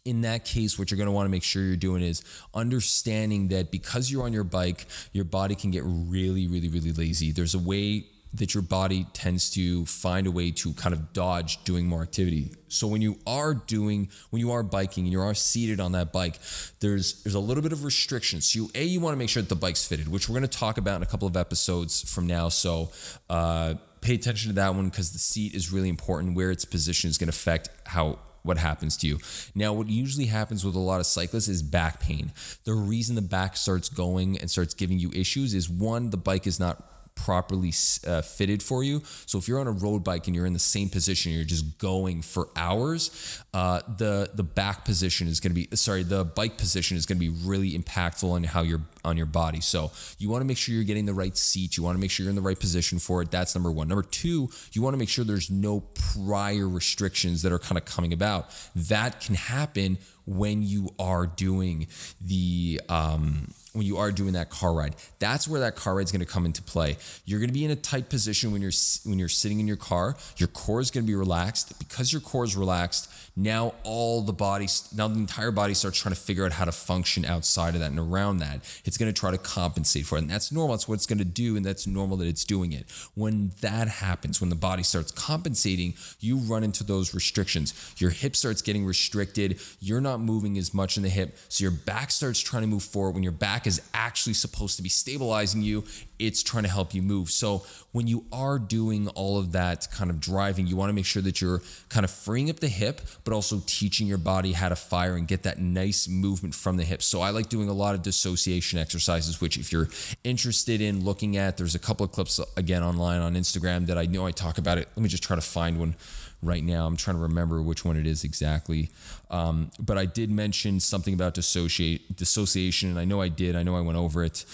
in 0.05 0.23
that 0.23 0.45
case, 0.45 0.79
what 0.79 0.91
you're 0.91 0.99
going 0.99 1.07
to 1.07 1.13
want 1.13 1.27
to 1.27 1.31
make 1.31 1.45
sure 1.45 1.63
you're 1.63 1.77
doing 1.77 2.03
is 2.03 2.23
understanding 2.55 3.49
that 3.49 3.71
because 3.71 4.11
you're 4.11 4.25
on 4.25 4.33
your 4.33 4.45
bike, 4.45 4.87
your 5.13 5.25
body 5.25 5.55
can 5.55 5.71
get 5.71 5.83
really, 5.85 6.49
really, 6.49 6.69
really 6.69 6.93
lazy. 6.93 7.31
There's 7.31 7.55
a 7.55 7.59
way 7.59 8.07
that 8.35 8.55
your 8.55 8.63
body 8.63 9.07
tends 9.13 9.51
to 9.51 9.85
find 9.85 10.27
a 10.27 10.31
way 10.31 10.51
to 10.51 10.73
kind 10.73 10.95
of 10.95 11.13
dodge 11.13 11.63
doing 11.65 11.87
more 11.87 12.03
activity. 12.03 12.51
So 12.69 12.87
when 12.87 13.03
you 13.03 13.19
are 13.27 13.53
doing, 13.53 14.09
when 14.31 14.41
you 14.41 14.53
are 14.53 14.63
biking 14.63 15.05
and 15.05 15.13
you 15.13 15.21
are 15.21 15.35
seated 15.35 15.81
on 15.81 15.93
that 15.93 16.13
bike, 16.13 16.39
there's 16.81 17.23
there's 17.23 17.35
a 17.35 17.41
little 17.41 17.63
bit 17.63 17.73
of 17.73 17.85
restrictions. 17.85 18.47
So 18.51 18.61
you, 18.61 18.71
a 18.75 18.85
you 18.85 19.01
want 19.01 19.13
to 19.13 19.19
make 19.19 19.29
sure 19.29 19.43
that 19.43 19.51
the 19.51 19.57
bike's 19.57 19.87
fitted, 19.87 20.09
which 20.09 20.29
we're 20.29 20.39
going 20.39 20.49
to 20.49 20.59
talk 20.59 20.79
about 20.79 20.97
in 20.97 21.03
a 21.03 21.07
couple 21.07 21.29
of 21.29 21.37
episodes 21.37 22.11
from 22.11 22.27
now. 22.27 22.49
So. 22.49 22.91
Uh, 23.31 23.75
pay 24.01 24.15
attention 24.17 24.49
to 24.49 24.55
that 24.57 24.75
one 24.75 24.89
because 24.89 25.13
the 25.13 25.19
seat 25.21 25.55
is 25.55 25.73
really 25.73 25.89
important. 25.89 26.35
Where 26.35 26.51
its 26.51 26.65
position 26.65 27.09
is 27.09 27.19
going 27.19 27.31
to 27.31 27.37
affect 27.37 27.69
how 27.87 28.19
what 28.43 28.59
happens 28.59 28.97
to 28.99 29.07
you. 29.07 29.19
Now, 29.55 29.73
what 29.73 29.89
usually 29.89 30.27
happens 30.27 30.65
with 30.65 30.75
a 30.75 30.81
lot 30.81 31.01
of 31.01 31.07
cyclists 31.07 31.49
is 31.49 31.63
back 31.63 32.01
pain. 32.01 32.33
The 32.65 32.75
reason 32.75 33.15
the 33.15 33.23
back 33.23 33.57
starts 33.57 33.89
going 33.89 34.39
and 34.39 34.51
starts 34.51 34.75
giving 34.75 34.99
you 34.99 35.11
issues 35.15 35.55
is 35.55 35.69
one, 35.69 36.11
the 36.11 36.17
bike 36.17 36.47
is 36.47 36.59
not 36.59 36.92
properly 37.25 37.73
uh, 38.07 38.21
fitted 38.23 38.63
for 38.63 38.83
you. 38.83 39.01
So 39.27 39.39
if 39.39 39.47
you're 39.47 39.61
on 39.61 39.69
a 39.69 39.73
road 39.73 40.03
bike 40.03 40.27
and 40.27 40.35
you're 40.35 40.47
in 40.47 40.53
the 40.53 40.59
same 40.59 40.89
position, 40.89 41.33
you're 41.33 41.45
just 41.45 41.79
going 41.79 42.23
for 42.23 42.49
hours. 42.57 43.43
Uh, 43.55 43.81
the 43.99 44.31
the 44.35 44.43
back 44.43 44.85
position 44.85 45.29
is 45.29 45.39
going 45.41 45.55
to 45.55 45.55
be 45.55 45.77
sorry, 45.77 46.03
the 46.03 46.25
bike 46.25 46.57
position 46.59 46.97
is 46.97 47.07
going 47.07 47.19
to 47.19 47.21
be 47.21 47.35
really 47.49 47.73
impactful 47.79 48.29
on 48.29 48.43
how 48.45 48.63
you're 48.63 48.83
on 49.05 49.17
your 49.17 49.27
body. 49.27 49.61
So 49.61 49.93
you 50.19 50.29
want 50.29 50.43
to 50.43 50.47
make 50.47 50.59
sure 50.59 50.75
you're 50.75 50.85
getting 50.85 51.07
the 51.07 51.15
right 51.15 51.37
seat. 51.37 51.77
You 51.77 51.83
want 51.83 51.97
to 51.97 52.01
make 52.01 52.11
sure 52.11 52.25
you're 52.25 52.31
in 52.31 52.37
the 52.37 52.43
right 52.43 52.59
position 52.59 52.99
for 52.99 53.23
it. 53.23 53.31
That's 53.31 53.55
number 53.55 53.71
one. 53.71 53.89
Number 53.89 54.03
two, 54.03 54.49
you 54.73 54.83
want 54.83 54.95
to 54.95 54.99
make 54.99 55.09
sure 55.09 55.25
there's 55.25 55.51
no 55.51 55.81
prior 56.15 56.69
restrictions 56.69 57.43
that 57.43 57.53
are 57.53 57.59
kind 57.59 57.79
of 57.79 57.85
coming 57.85 58.13
about. 58.13 58.51
That 58.75 59.21
can 59.21 59.35
happen 59.35 59.99
when 60.25 60.63
you 60.63 60.91
are 60.99 61.27
doing 61.27 61.89
the 62.21 62.81
um, 62.89 63.49
when 63.73 63.87
you 63.87 63.97
are 63.97 64.13
doing 64.13 64.33
that 64.35 64.51
car 64.51 64.73
ride. 64.73 64.95
That's 65.19 65.49
where 65.49 65.61
that 65.61 65.77
car 65.77 65.97
ride 65.97 66.05
is 66.05 66.13
going 66.13 66.21
to 66.21 66.27
come 66.27 66.45
into 66.45 66.63
play. 66.63 66.97
You're 67.25 67.39
going 67.39 67.49
to 67.49 67.55
be 67.55 67.65
in 67.65 67.71
a 67.71 67.77
tight 67.77 68.09
position 68.09 68.53
when 68.53 68.63
you're 68.63 68.73
when 69.05 69.19
you're 69.19 69.29
sitting 69.29 69.61
in 69.61 69.67
your 69.67 69.77
car. 69.77 70.17
Your 70.37 70.49
core 70.49 70.81
is 70.81 70.91
going 70.91 71.05
to 71.05 71.11
be 71.11 71.15
relaxed 71.15 71.79
because 71.79 72.13
your 72.13 72.21
core 72.21 72.45
is 72.45 72.57
relaxed. 72.57 73.11
Now 73.35 73.75
all 73.83 74.21
the 74.21 74.33
body, 74.33 74.69
now 74.95 75.09
the 75.09 75.19
entire 75.19 75.51
body 75.51 75.73
starts 75.73 75.99
trying 75.99 76.15
to 76.15 76.21
figure 76.21 76.45
out 76.45 76.53
how 76.53 76.67
to 76.67 76.73
function 76.73 77.25
outside 77.25 77.75
of 77.75 77.81
that 77.81 77.91
and 77.91 77.99
around 77.99 78.39
that. 78.39 78.61
It's 78.85 78.99
going 78.99 79.13
to 79.13 79.19
try 79.19 79.31
to 79.31 79.39
compensate 79.39 80.05
for 80.05 80.17
it, 80.17 80.23
and 80.23 80.31
that's 80.31 80.53
normal. 80.53 80.77
That's 80.77 80.87
what 80.87 80.95
it's 80.95 81.07
going 81.07 81.19
to 81.19 81.25
do, 81.25 81.57
and 81.57 81.65
that's 81.65 81.87
normal 81.87 82.19
that 82.19 82.29
it's 82.29 82.45
doing 82.45 82.73
it. 82.73 82.85
When 83.15 83.53
that 83.63 83.89
happens, 83.89 84.41
when 84.41 84.51
the 84.51 84.57
body 84.57 84.83
starts 84.83 85.13
compensating, 85.13 85.95
you 86.21 86.37
run 86.37 86.63
into 86.63 86.85
those 86.85 87.15
restrictions. 87.15 87.95
Your 87.97 88.11
hip 88.11 88.37
starts 88.37 88.61
getting 88.61 88.85
restricted. 88.85 89.61
You're 89.81 90.03
not 90.03 90.21
moving 90.21 90.59
as 90.59 90.75
much 90.75 90.99
in 90.99 91.03
the 91.03 91.09
hip, 91.09 91.39
so 91.49 91.63
your 91.63 91.71
back 91.71 92.11
starts 92.11 92.39
trying 92.39 92.65
to 92.65 92.69
move 92.69 92.83
forward. 92.83 93.15
When 93.15 93.23
your 93.23 93.33
back 93.33 93.62
is 93.67 93.83
actually 93.95 94.35
supposed 94.35 94.77
to 94.77 94.83
be 94.83 94.89
stabilizing 94.89 95.63
you, 95.63 95.85
it's 96.19 96.43
trying 96.43 96.63
to 96.63 96.69
help 96.69 96.95
you 96.95 97.03
move. 97.03 97.31
So 97.31 97.65
when 97.91 98.07
you 98.07 98.25
are 98.33 98.59
doing 98.59 99.09
all 99.09 99.39
of 99.39 99.53
that 99.53 99.89
kind 99.91 100.11
of 100.11 100.21
driving, 100.21 100.67
you 100.67 100.77
want 100.77 100.91
to 100.91 100.93
make 100.93 101.05
sure 101.05 101.23
that 101.23 101.41
you're 101.41 101.63
kind 101.89 102.05
of 102.05 102.11
freeing 102.11 102.49
up 102.49 102.61
the 102.61 102.69
hip, 102.69 103.01
but 103.25 103.33
also 103.33 103.63
teaching 103.67 104.07
your 104.07 104.19
body 104.19 104.53
how 104.53 104.69
to 104.69 104.77
fire 104.77 105.17
and 105.17 105.27
get 105.27 105.43
that 105.43 105.59
nice 105.59 106.09
movement 106.09 106.55
from 106.55 106.77
the 106.77 106.85
hip. 106.85 107.03
So 107.03 107.21
I 107.21 107.31
like 107.31 107.49
doing 107.49 107.69
a 107.69 107.73
lot 107.73 107.95
of 107.95 108.03
dissociation 108.03 108.79
exercises, 108.79 109.41
which 109.41 109.59
if 109.59 109.73
you're 109.73 109.89
interested 110.25 110.81
in 110.81 111.05
looking 111.05 111.37
at, 111.37 111.57
there's 111.57 111.75
a 111.75 111.81
couple 111.81 112.05
of 112.05 112.13
clips 112.13 112.41
again 112.57 112.83
online 112.83 113.21
on 113.21 113.35
Instagram 113.35 113.87
that 113.87 113.99
I 113.99 114.07
know 114.07 114.27
I 114.27 114.31
talk 114.31 114.59
about 114.59 114.79
it. 114.79 114.89
Let 114.97 115.03
me 115.03 115.09
just 115.09 115.23
try 115.23 115.37
to 115.37 115.43
find 115.43 115.79
one 115.79 115.97
right 116.43 116.63
now. 116.63 116.87
I'm 116.87 116.97
trying 116.97 117.17
to 117.17 117.23
remember 117.23 117.63
which 117.63 117.85
one 117.85 117.97
it 117.97 118.07
is 118.07 118.25
exactly. 118.25 118.91
Um, 119.31 119.71
but 119.79 119.97
I 119.97 120.07
did 120.07 120.31
mention 120.31 120.81
something 120.81 121.15
about 121.15 121.35
dissociate 121.35 122.17
dissociation, 122.17 122.91
and 122.91 122.99
I 122.99 123.05
know 123.05 123.21
I 123.21 123.29
did. 123.29 123.57
I 123.57 123.63
know 123.63 123.77
I 123.77 123.81
went 123.81 123.99
over 123.99 124.25
it. 124.25 124.45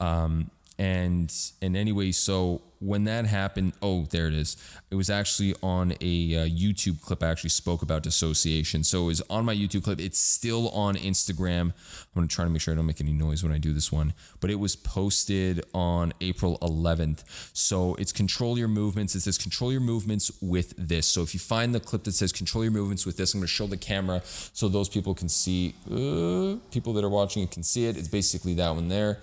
Um, 0.00 0.50
and 0.82 1.32
and 1.62 1.76
anyway, 1.76 2.10
so 2.10 2.60
when 2.80 3.04
that 3.04 3.24
happened, 3.24 3.72
oh, 3.80 4.04
there 4.06 4.26
it 4.26 4.34
is. 4.34 4.56
It 4.90 4.96
was 4.96 5.08
actually 5.08 5.54
on 5.62 5.92
a 6.00 6.34
uh, 6.34 6.46
YouTube 6.46 7.00
clip. 7.00 7.22
I 7.22 7.28
actually 7.28 7.50
spoke 7.50 7.82
about 7.82 8.02
dissociation. 8.02 8.82
So 8.82 9.04
it 9.04 9.06
was 9.06 9.22
on 9.30 9.44
my 9.44 9.54
YouTube 9.54 9.84
clip. 9.84 10.00
It's 10.00 10.18
still 10.18 10.70
on 10.70 10.96
Instagram. 10.96 11.72
I'm 12.16 12.26
to 12.26 12.34
try 12.34 12.44
to 12.44 12.50
make 12.50 12.60
sure 12.60 12.74
I 12.74 12.76
don't 12.76 12.86
make 12.86 13.00
any 13.00 13.12
noise 13.12 13.44
when 13.44 13.52
I 13.52 13.58
do 13.58 13.72
this 13.72 13.92
one. 13.92 14.12
But 14.40 14.50
it 14.50 14.56
was 14.56 14.74
posted 14.74 15.64
on 15.72 16.12
April 16.20 16.58
11th. 16.60 17.22
So 17.52 17.94
it's 17.94 18.10
control 18.10 18.58
your 18.58 18.66
movements. 18.66 19.14
It 19.14 19.20
says 19.20 19.38
control 19.38 19.70
your 19.70 19.80
movements 19.80 20.32
with 20.40 20.74
this. 20.76 21.06
So 21.06 21.22
if 21.22 21.32
you 21.32 21.38
find 21.38 21.72
the 21.72 21.78
clip 21.78 22.02
that 22.02 22.14
says 22.14 22.32
control 22.32 22.64
your 22.64 22.72
movements 22.72 23.06
with 23.06 23.16
this, 23.16 23.34
I'm 23.34 23.40
to 23.42 23.46
show 23.46 23.68
the 23.68 23.76
camera 23.76 24.22
so 24.24 24.68
those 24.68 24.88
people 24.88 25.14
can 25.14 25.28
see, 25.28 25.76
uh, 25.86 26.58
people 26.72 26.92
that 26.94 27.04
are 27.04 27.08
watching 27.08 27.44
it 27.44 27.52
can 27.52 27.62
see 27.62 27.86
it. 27.86 27.96
It's 27.96 28.08
basically 28.08 28.54
that 28.54 28.74
one 28.74 28.88
there. 28.88 29.20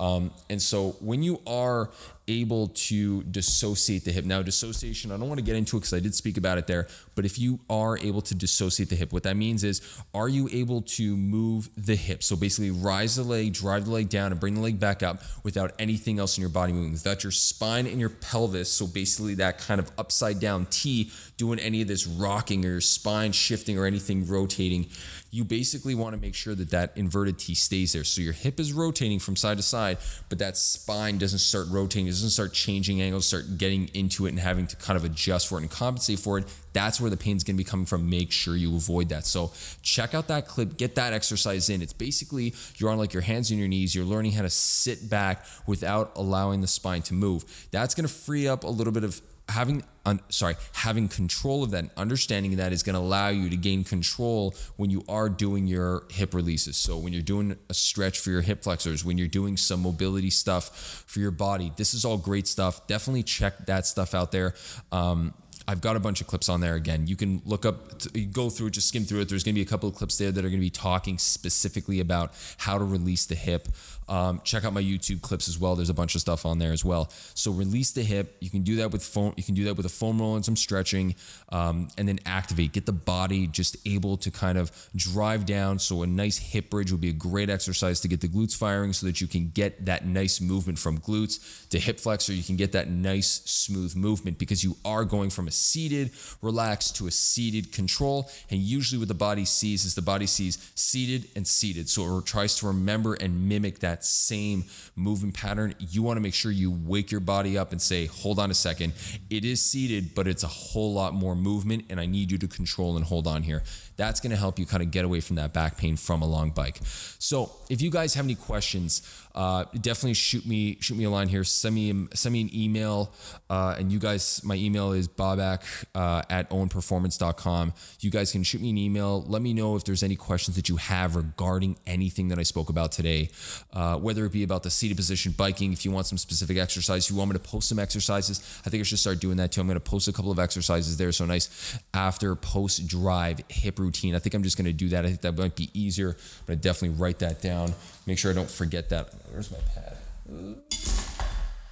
Um, 0.00 0.30
and 0.48 0.62
so 0.62 0.90
when 1.00 1.22
you 1.22 1.40
are 1.46 1.90
able 2.28 2.68
to 2.68 3.22
dissociate 3.24 4.04
the 4.04 4.12
hip, 4.12 4.24
now 4.24 4.42
dissociation, 4.42 5.10
I 5.10 5.16
don't 5.16 5.28
want 5.28 5.38
to 5.38 5.44
get 5.44 5.56
into 5.56 5.76
it 5.76 5.80
because 5.80 5.94
I 5.94 6.00
did 6.00 6.14
speak 6.14 6.36
about 6.36 6.58
it 6.58 6.66
there, 6.66 6.86
but 7.14 7.24
if 7.24 7.38
you 7.38 7.58
are 7.68 7.98
able 7.98 8.20
to 8.22 8.34
dissociate 8.34 8.90
the 8.90 8.96
hip, 8.96 9.12
what 9.12 9.22
that 9.24 9.36
means 9.36 9.64
is, 9.64 9.80
are 10.14 10.28
you 10.28 10.48
able 10.52 10.82
to 10.82 11.16
move 11.16 11.70
the 11.76 11.96
hip? 11.96 12.22
So 12.22 12.36
basically, 12.36 12.70
rise 12.70 13.16
the 13.16 13.24
leg, 13.24 13.54
drive 13.54 13.86
the 13.86 13.90
leg 13.90 14.08
down, 14.08 14.30
and 14.30 14.40
bring 14.40 14.54
the 14.54 14.60
leg 14.60 14.78
back 14.78 15.02
up 15.02 15.22
without 15.42 15.72
anything 15.78 16.18
else 16.18 16.36
in 16.36 16.42
your 16.42 16.50
body 16.50 16.72
moving, 16.72 16.92
without 16.92 17.24
your 17.24 17.32
spine 17.32 17.86
and 17.86 17.98
your 17.98 18.10
pelvis. 18.10 18.70
So 18.70 18.86
basically, 18.86 19.34
that 19.36 19.58
kind 19.58 19.80
of 19.80 19.90
upside 19.98 20.38
down 20.38 20.66
T 20.66 21.10
doing 21.38 21.58
any 21.58 21.82
of 21.82 21.88
this 21.88 22.06
rocking 22.06 22.64
or 22.64 22.72
your 22.72 22.80
spine 22.80 23.32
shifting 23.32 23.78
or 23.78 23.86
anything 23.86 24.26
rotating 24.26 24.86
you 25.30 25.44
basically 25.44 25.94
want 25.94 26.14
to 26.14 26.20
make 26.20 26.34
sure 26.34 26.54
that 26.54 26.70
that 26.70 26.96
inverted 26.96 27.38
T 27.38 27.54
stays 27.54 27.92
there. 27.92 28.04
So 28.04 28.22
your 28.22 28.32
hip 28.32 28.58
is 28.58 28.72
rotating 28.72 29.18
from 29.18 29.36
side 29.36 29.58
to 29.58 29.62
side, 29.62 29.98
but 30.28 30.38
that 30.38 30.56
spine 30.56 31.18
doesn't 31.18 31.40
start 31.40 31.66
rotating, 31.70 32.06
doesn't 32.06 32.30
start 32.30 32.52
changing 32.52 33.02
angles, 33.02 33.26
start 33.26 33.58
getting 33.58 33.88
into 33.94 34.26
it 34.26 34.30
and 34.30 34.38
having 34.38 34.66
to 34.66 34.76
kind 34.76 34.96
of 34.96 35.04
adjust 35.04 35.48
for 35.48 35.58
it 35.58 35.62
and 35.62 35.70
compensate 35.70 36.18
for 36.18 36.38
it. 36.38 36.46
That's 36.72 37.00
where 37.00 37.10
the 37.10 37.16
pain's 37.16 37.44
going 37.44 37.56
to 37.56 37.62
be 37.62 37.68
coming 37.68 37.86
from. 37.86 38.08
Make 38.08 38.32
sure 38.32 38.56
you 38.56 38.74
avoid 38.76 39.08
that. 39.10 39.26
So 39.26 39.52
check 39.82 40.14
out 40.14 40.28
that 40.28 40.46
clip, 40.46 40.76
get 40.76 40.94
that 40.94 41.12
exercise 41.12 41.68
in. 41.68 41.82
It's 41.82 41.92
basically 41.92 42.54
you're 42.76 42.90
on 42.90 42.98
like 42.98 43.12
your 43.12 43.22
hands 43.22 43.50
and 43.50 43.58
your 43.58 43.68
knees, 43.68 43.94
you're 43.94 44.04
learning 44.04 44.32
how 44.32 44.42
to 44.42 44.50
sit 44.50 45.10
back 45.10 45.44
without 45.66 46.12
allowing 46.16 46.60
the 46.60 46.66
spine 46.66 47.02
to 47.02 47.14
move. 47.14 47.44
That's 47.70 47.94
going 47.94 48.06
to 48.06 48.12
free 48.12 48.48
up 48.48 48.64
a 48.64 48.68
little 48.68 48.92
bit 48.92 49.04
of 49.04 49.20
having 49.48 49.82
un, 50.04 50.20
sorry 50.28 50.56
having 50.72 51.08
control 51.08 51.62
of 51.62 51.70
that 51.70 51.86
understanding 51.96 52.56
that 52.56 52.72
is 52.72 52.82
going 52.82 52.94
to 52.94 53.00
allow 53.00 53.28
you 53.28 53.48
to 53.48 53.56
gain 53.56 53.84
control 53.84 54.54
when 54.76 54.90
you 54.90 55.02
are 55.08 55.28
doing 55.28 55.66
your 55.66 56.04
hip 56.10 56.34
releases. 56.34 56.76
So 56.76 56.98
when 56.98 57.12
you're 57.12 57.22
doing 57.22 57.56
a 57.68 57.74
stretch 57.74 58.18
for 58.18 58.30
your 58.30 58.42
hip 58.42 58.62
flexors 58.62 59.04
when 59.04 59.18
you're 59.18 59.28
doing 59.28 59.56
some 59.56 59.82
mobility 59.82 60.30
stuff 60.30 61.04
for 61.06 61.20
your 61.20 61.30
body 61.30 61.72
this 61.76 61.94
is 61.94 62.04
all 62.04 62.18
great 62.18 62.46
stuff. 62.46 62.86
Definitely 62.86 63.22
check 63.22 63.66
that 63.66 63.86
stuff 63.86 64.14
out 64.14 64.32
there. 64.32 64.54
Um, 64.92 65.34
I've 65.68 65.82
got 65.82 65.96
a 65.96 66.00
bunch 66.00 66.22
of 66.22 66.26
clips 66.26 66.48
on 66.48 66.62
there 66.62 66.76
again. 66.76 67.06
You 67.06 67.14
can 67.14 67.42
look 67.44 67.66
up, 67.66 68.02
go 68.32 68.48
through 68.48 68.70
just 68.70 68.88
skim 68.88 69.04
through 69.04 69.20
it. 69.20 69.28
There's 69.28 69.44
going 69.44 69.54
to 69.54 69.58
be 69.58 69.66
a 69.66 69.68
couple 69.68 69.86
of 69.86 69.94
clips 69.94 70.16
there 70.16 70.32
that 70.32 70.40
are 70.42 70.48
going 70.48 70.60
to 70.60 70.66
be 70.66 70.70
talking 70.70 71.18
specifically 71.18 72.00
about 72.00 72.32
how 72.56 72.78
to 72.78 72.84
release 72.84 73.26
the 73.26 73.34
hip. 73.34 73.68
Um, 74.08 74.40
check 74.42 74.64
out 74.64 74.72
my 74.72 74.82
YouTube 74.82 75.20
clips 75.20 75.48
as 75.48 75.58
well. 75.58 75.76
There's 75.76 75.90
a 75.90 75.94
bunch 75.94 76.14
of 76.14 76.22
stuff 76.22 76.46
on 76.46 76.58
there 76.58 76.72
as 76.72 76.82
well. 76.82 77.10
So 77.34 77.50
release 77.50 77.90
the 77.90 78.02
hip. 78.02 78.38
You 78.40 78.48
can 78.48 78.62
do 78.62 78.76
that 78.76 78.90
with 78.90 79.04
foam. 79.04 79.34
You 79.36 79.44
can 79.44 79.54
do 79.54 79.64
that 79.64 79.74
with 79.74 79.84
a 79.84 79.90
foam 79.90 80.18
roll 80.18 80.34
and 80.34 80.42
some 80.42 80.56
stretching, 80.56 81.14
um, 81.50 81.88
and 81.98 82.08
then 82.08 82.18
activate. 82.24 82.72
Get 82.72 82.86
the 82.86 82.92
body 82.92 83.46
just 83.46 83.76
able 83.86 84.16
to 84.16 84.30
kind 84.30 84.56
of 84.56 84.72
drive 84.96 85.44
down. 85.44 85.78
So 85.78 86.02
a 86.02 86.06
nice 86.06 86.38
hip 86.38 86.70
bridge 86.70 86.90
would 86.90 87.02
be 87.02 87.10
a 87.10 87.12
great 87.12 87.50
exercise 87.50 88.00
to 88.00 88.08
get 88.08 88.22
the 88.22 88.28
glutes 88.28 88.56
firing, 88.56 88.94
so 88.94 89.06
that 89.06 89.20
you 89.20 89.26
can 89.26 89.50
get 89.50 89.84
that 89.84 90.06
nice 90.06 90.40
movement 90.40 90.78
from 90.78 90.96
glutes 90.96 91.68
to 91.68 91.78
hip 91.78 92.00
flexor. 92.00 92.32
You 92.32 92.42
can 92.42 92.56
get 92.56 92.72
that 92.72 92.88
nice 92.88 93.42
smooth 93.44 93.94
movement 93.94 94.38
because 94.38 94.64
you 94.64 94.76
are 94.86 95.04
going 95.04 95.28
from 95.28 95.48
a 95.48 95.50
seated 95.58 96.10
relaxed 96.40 96.96
to 96.96 97.06
a 97.06 97.10
seated 97.10 97.72
control. 97.72 98.30
And 98.50 98.60
usually, 98.60 98.98
what 98.98 99.08
the 99.08 99.14
body 99.14 99.44
sees 99.44 99.84
is 99.84 99.94
the 99.94 100.02
body 100.02 100.26
sees 100.26 100.70
seated 100.74 101.28
and 101.36 101.46
seated. 101.46 101.88
So 101.88 102.18
it 102.18 102.26
tries 102.26 102.56
to 102.58 102.66
remember 102.66 103.14
and 103.14 103.48
mimic 103.48 103.80
that 103.80 104.04
same 104.04 104.64
movement 104.96 105.34
pattern, 105.34 105.74
you 105.78 106.02
want 106.02 106.16
to 106.16 106.20
make 106.20 106.34
sure 106.34 106.50
you 106.50 106.70
wake 106.70 107.10
your 107.10 107.20
body 107.20 107.56
up 107.56 107.72
and 107.72 107.80
say, 107.80 108.06
hold 108.06 108.38
on 108.38 108.50
a 108.50 108.54
second. 108.54 108.92
It 109.30 109.44
is 109.44 109.62
seated, 109.62 110.14
but 110.14 110.26
it's 110.26 110.44
a 110.44 110.48
whole 110.48 110.92
lot 110.92 111.14
more 111.14 111.34
movement, 111.34 111.84
and 111.90 112.00
I 112.00 112.06
need 112.06 112.30
you 112.30 112.38
to 112.38 112.48
control 112.48 112.96
and 112.96 113.04
hold 113.04 113.26
on 113.26 113.42
here. 113.42 113.62
That's 113.96 114.20
going 114.20 114.30
to 114.30 114.36
help 114.36 114.58
you 114.58 114.66
kind 114.66 114.82
of 114.82 114.90
get 114.90 115.04
away 115.04 115.20
from 115.20 115.36
that 115.36 115.52
back 115.52 115.76
pain 115.76 115.96
from 115.96 116.22
a 116.22 116.26
long 116.26 116.50
bike. 116.50 116.78
So, 117.18 117.52
if 117.68 117.82
you 117.82 117.90
guys 117.90 118.14
have 118.14 118.24
any 118.24 118.34
questions, 118.34 119.02
uh, 119.34 119.64
definitely 119.80 120.14
shoot 120.14 120.46
me 120.46 120.78
shoot 120.80 120.96
me 120.96 121.04
a 121.04 121.10
line 121.10 121.28
here. 121.28 121.44
Send 121.44 121.74
me 121.74 122.06
send 122.14 122.32
me 122.32 122.40
an 122.40 122.50
email, 122.54 123.12
uh, 123.50 123.76
and 123.78 123.92
you 123.92 123.98
guys, 123.98 124.42
my 124.44 124.54
email 124.54 124.92
is 124.92 125.06
babak 125.48 125.86
uh, 125.94 126.22
at 126.30 126.50
ownperformance.com. 126.50 127.72
You 128.00 128.10
guys 128.10 128.32
can 128.32 128.42
shoot 128.42 128.60
me 128.60 128.70
an 128.70 128.78
email. 128.78 129.22
Let 129.22 129.42
me 129.42 129.54
know 129.54 129.76
if 129.76 129.84
there's 129.84 130.02
any 130.02 130.16
questions 130.16 130.56
that 130.56 130.68
you 130.68 130.76
have 130.76 131.16
regarding 131.16 131.76
anything 131.86 132.28
that 132.28 132.38
I 132.38 132.42
spoke 132.42 132.68
about 132.68 132.92
today, 132.92 133.30
uh, 133.72 133.96
whether 133.96 134.24
it 134.26 134.32
be 134.32 134.42
about 134.42 134.62
the 134.62 134.70
seated 134.70 134.96
position 134.96 135.32
biking. 135.36 135.72
If 135.72 135.84
you 135.84 135.90
want 135.90 136.06
some 136.06 136.18
specific 136.18 136.58
exercses, 136.58 137.10
you 137.10 137.16
want 137.16 137.30
me 137.30 137.34
to 137.34 137.42
post 137.42 137.68
some 137.68 137.78
exercises. 137.78 138.40
I 138.66 138.70
think 138.70 138.80
I 138.80 138.84
should 138.84 138.98
start 138.98 139.20
doing 139.20 139.36
that 139.38 139.52
too. 139.52 139.60
I'm 139.60 139.66
going 139.66 139.76
to 139.76 139.80
post 139.80 140.08
a 140.08 140.12
couple 140.12 140.30
of 140.30 140.38
exercises 140.38 140.96
there. 140.96 141.12
So 141.12 141.24
nice 141.24 141.78
after 141.94 142.34
post 142.34 142.86
drive 142.86 143.40
hip 143.48 143.78
routine. 143.78 144.14
I 144.14 144.18
think 144.18 144.34
I'm 144.34 144.42
just 144.42 144.56
going 144.56 144.66
to 144.66 144.72
do 144.72 144.88
that. 144.88 145.04
I 145.04 145.08
think 145.08 145.20
that 145.22 145.36
might 145.36 145.56
be 145.56 145.70
easier, 145.74 146.16
but 146.46 146.52
I 146.52 146.56
definitely 146.56 146.98
write 146.98 147.18
that 147.20 147.40
down. 147.40 147.74
Make 148.06 148.18
sure 148.18 148.30
I 148.30 148.34
don't 148.34 148.50
forget 148.50 148.88
that. 148.90 149.12
Where's 149.30 149.50
my 149.50 149.58
pad? 149.74 149.96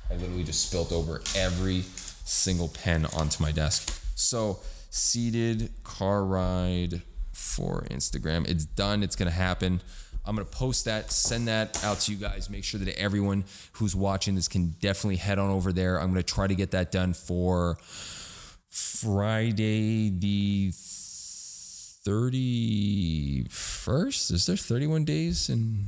I 0.08 0.14
literally 0.14 0.44
just 0.44 0.68
spilt 0.68 0.92
over 0.92 1.20
every 1.34 1.82
single 2.26 2.68
pen 2.68 3.06
onto 3.06 3.42
my 3.42 3.52
desk. 3.52 4.02
So, 4.14 4.58
seated 4.90 5.70
car 5.84 6.24
ride 6.24 7.00
for 7.32 7.86
Instagram. 7.90 8.48
It's 8.48 8.64
done. 8.64 9.02
It's 9.02 9.16
going 9.16 9.30
to 9.30 9.36
happen. 9.36 9.82
I'm 10.24 10.34
going 10.34 10.46
to 10.46 10.52
post 10.52 10.86
that, 10.86 11.12
send 11.12 11.48
that 11.48 11.84
out 11.84 12.00
to 12.00 12.12
you 12.12 12.18
guys. 12.18 12.48
Make 12.50 12.64
sure 12.64 12.80
that 12.80 12.98
everyone 12.98 13.44
who's 13.72 13.94
watching 13.94 14.34
this 14.34 14.48
can 14.48 14.74
definitely 14.80 15.16
head 15.16 15.38
on 15.38 15.50
over 15.50 15.72
there. 15.72 16.00
I'm 16.00 16.10
going 16.10 16.22
to 16.22 16.34
try 16.34 16.48
to 16.48 16.56
get 16.56 16.72
that 16.72 16.90
done 16.90 17.14
for 17.14 17.78
Friday 18.68 20.10
the 20.10 20.72
31st. 22.04 24.32
Is 24.32 24.46
there 24.46 24.56
31 24.56 25.04
days 25.04 25.48
in 25.48 25.84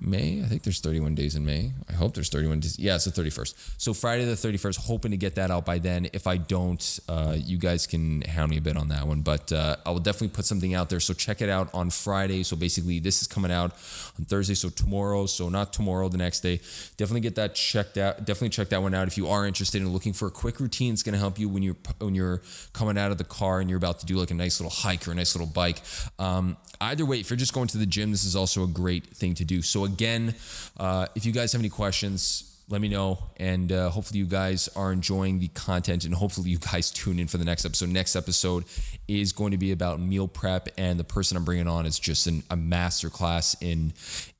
May. 0.00 0.42
I 0.42 0.46
think 0.46 0.62
there's 0.62 0.80
31 0.80 1.14
days 1.14 1.36
in 1.36 1.44
May. 1.44 1.72
I 1.88 1.92
hope 1.92 2.14
there's 2.14 2.28
31 2.28 2.60
days. 2.60 2.78
Yeah, 2.78 2.96
it's 2.96 3.04
the 3.04 3.10
31st. 3.10 3.54
So 3.78 3.94
Friday 3.94 4.24
the 4.24 4.32
31st, 4.32 4.78
hoping 4.78 5.10
to 5.10 5.16
get 5.16 5.34
that 5.36 5.50
out 5.50 5.64
by 5.64 5.78
then. 5.78 6.08
If 6.12 6.26
I 6.26 6.36
don't, 6.36 7.00
uh, 7.08 7.36
you 7.38 7.58
guys 7.58 7.86
can 7.86 8.22
hound 8.22 8.50
me 8.50 8.58
a 8.58 8.60
bit 8.60 8.76
on 8.76 8.88
that 8.88 9.06
one. 9.06 9.22
But 9.22 9.52
uh, 9.52 9.76
I 9.84 9.90
will 9.90 10.00
definitely 10.00 10.28
put 10.28 10.44
something 10.44 10.74
out 10.74 10.90
there. 10.90 11.00
So 11.00 11.14
check 11.14 11.40
it 11.40 11.48
out 11.48 11.68
on 11.74 11.90
Friday. 11.90 12.42
So 12.42 12.56
basically, 12.56 12.98
this 12.98 13.22
is 13.22 13.28
coming 13.28 13.52
out 13.52 13.72
on 14.18 14.24
Thursday. 14.24 14.54
So 14.54 14.68
tomorrow. 14.68 15.26
So 15.26 15.48
not 15.48 15.72
tomorrow, 15.72 16.08
the 16.08 16.18
next 16.18 16.40
day. 16.40 16.60
Definitely 16.96 17.20
get 17.20 17.34
that 17.36 17.54
checked 17.54 17.98
out. 17.98 18.18
Definitely 18.18 18.50
check 18.50 18.68
that 18.70 18.82
one 18.82 18.94
out 18.94 19.08
if 19.08 19.16
you 19.16 19.28
are 19.28 19.46
interested 19.46 19.82
in 19.82 19.92
looking 19.92 20.12
for 20.12 20.28
a 20.28 20.30
quick 20.30 20.60
routine. 20.60 20.92
It's 20.92 21.02
going 21.02 21.14
to 21.14 21.18
help 21.18 21.38
you 21.38 21.48
when 21.48 21.62
you're 21.62 21.76
when 21.98 22.14
you're 22.14 22.42
coming 22.72 22.98
out 22.98 23.10
of 23.10 23.18
the 23.18 23.24
car 23.24 23.60
and 23.60 23.68
you're 23.68 23.78
about 23.78 24.00
to 24.00 24.06
do 24.06 24.16
like 24.16 24.30
a 24.30 24.34
nice 24.34 24.60
little 24.60 24.72
hike 24.72 25.06
or 25.06 25.12
a 25.12 25.14
nice 25.14 25.34
little 25.34 25.46
bike. 25.46 25.80
Um, 26.18 26.56
either 26.80 27.04
way, 27.04 27.20
if 27.20 27.30
you're 27.30 27.36
just 27.36 27.52
going 27.52 27.68
to 27.68 27.78
the 27.78 27.86
gym, 27.86 28.10
this 28.10 28.24
is 28.24 28.36
also 28.36 28.64
a 28.64 28.66
great 28.66 29.06
thing 29.06 29.34
to 29.34 29.44
do. 29.44 29.62
So 29.62 29.81
again, 29.84 30.34
uh, 30.76 31.06
if 31.14 31.26
you 31.26 31.32
guys 31.32 31.52
have 31.52 31.60
any 31.60 31.68
questions, 31.68 32.52
let 32.68 32.80
me 32.80 32.88
know. 32.88 33.18
And 33.36 33.70
uh, 33.70 33.90
hopefully, 33.90 34.18
you 34.18 34.26
guys 34.26 34.68
are 34.74 34.92
enjoying 34.92 35.38
the 35.38 35.48
content, 35.48 36.04
and 36.04 36.14
hopefully, 36.14 36.50
you 36.50 36.58
guys 36.58 36.90
tune 37.02 37.18
in 37.18 37.28
for 37.28 37.38
the 37.38 37.44
next 37.44 37.64
episode. 37.64 37.90
Next 37.90 38.16
episode 38.16 38.64
is 39.06 39.32
going 39.32 39.50
to 39.50 39.58
be 39.58 39.72
about 39.72 40.00
meal 40.00 40.26
prep, 40.26 40.68
and 40.78 40.98
the 40.98 41.04
person 41.04 41.36
I'm 41.36 41.44
bringing 41.44 41.68
on 41.68 41.86
is 41.86 41.98
just 41.98 42.26
an, 42.26 42.42
a 42.50 42.56
master 42.56 43.10
class 43.10 43.56
in 43.60 43.92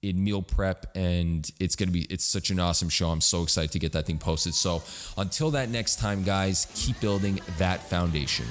in 0.03 0.23
meal 0.25 0.43
prep, 0.43 0.87
and 0.97 1.49
it's 1.61 1.77
gonna 1.77 1.91
be 1.91 2.03
it's 2.11 2.25
such 2.25 2.51
an 2.51 2.59
awesome 2.59 2.89
show. 2.89 3.11
I'm 3.11 3.21
so 3.21 3.43
excited 3.43 3.73
to 3.73 3.79
get 3.79 3.93
that 3.93 4.07
thing 4.07 4.19
posted. 4.19 4.55
So 4.55 4.83
until 5.19 5.51
that 5.53 5.69
next 5.69 5.99
time, 5.99 6.23
guys, 6.23 6.67
keep 6.75 7.01
building 7.01 7.41
that 7.59 7.83
foundation. 7.83 8.47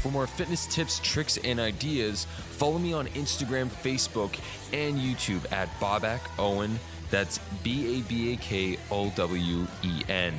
For 0.00 0.10
more 0.10 0.26
fitness 0.26 0.66
tips, 0.66 0.98
tricks, 1.00 1.36
and 1.44 1.60
ideas, 1.60 2.24
follow 2.52 2.78
me 2.78 2.94
on 2.94 3.06
Instagram, 3.08 3.68
Facebook, 3.68 4.34
and 4.72 4.96
YouTube 4.96 5.50
at 5.52 5.68
Babak 5.78 6.20
Owen. 6.38 6.78
That's 7.10 7.38
B 7.62 7.98
A 7.98 8.02
B 8.02 8.32
A 8.32 8.36
K 8.36 8.78
O 8.90 9.10
W 9.10 9.66
E 9.82 10.02
N. 10.08 10.34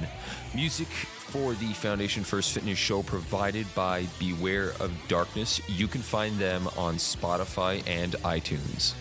Music 0.56 0.88
for 0.88 1.53
the 1.53 1.74
Foundation 1.74 2.24
First 2.24 2.53
Fitness 2.53 2.77
Show 2.77 3.03
provided 3.03 3.68
by 3.75 4.06
Beware 4.20 4.72
of 4.80 4.91
Darkness. 5.08 5.62
You 5.70 5.88
can 5.88 6.01
find 6.01 6.39
them 6.39 6.68
on 6.75 6.96
Spotify 6.96 7.88
and 7.88 8.13
iTunes. 8.24 8.96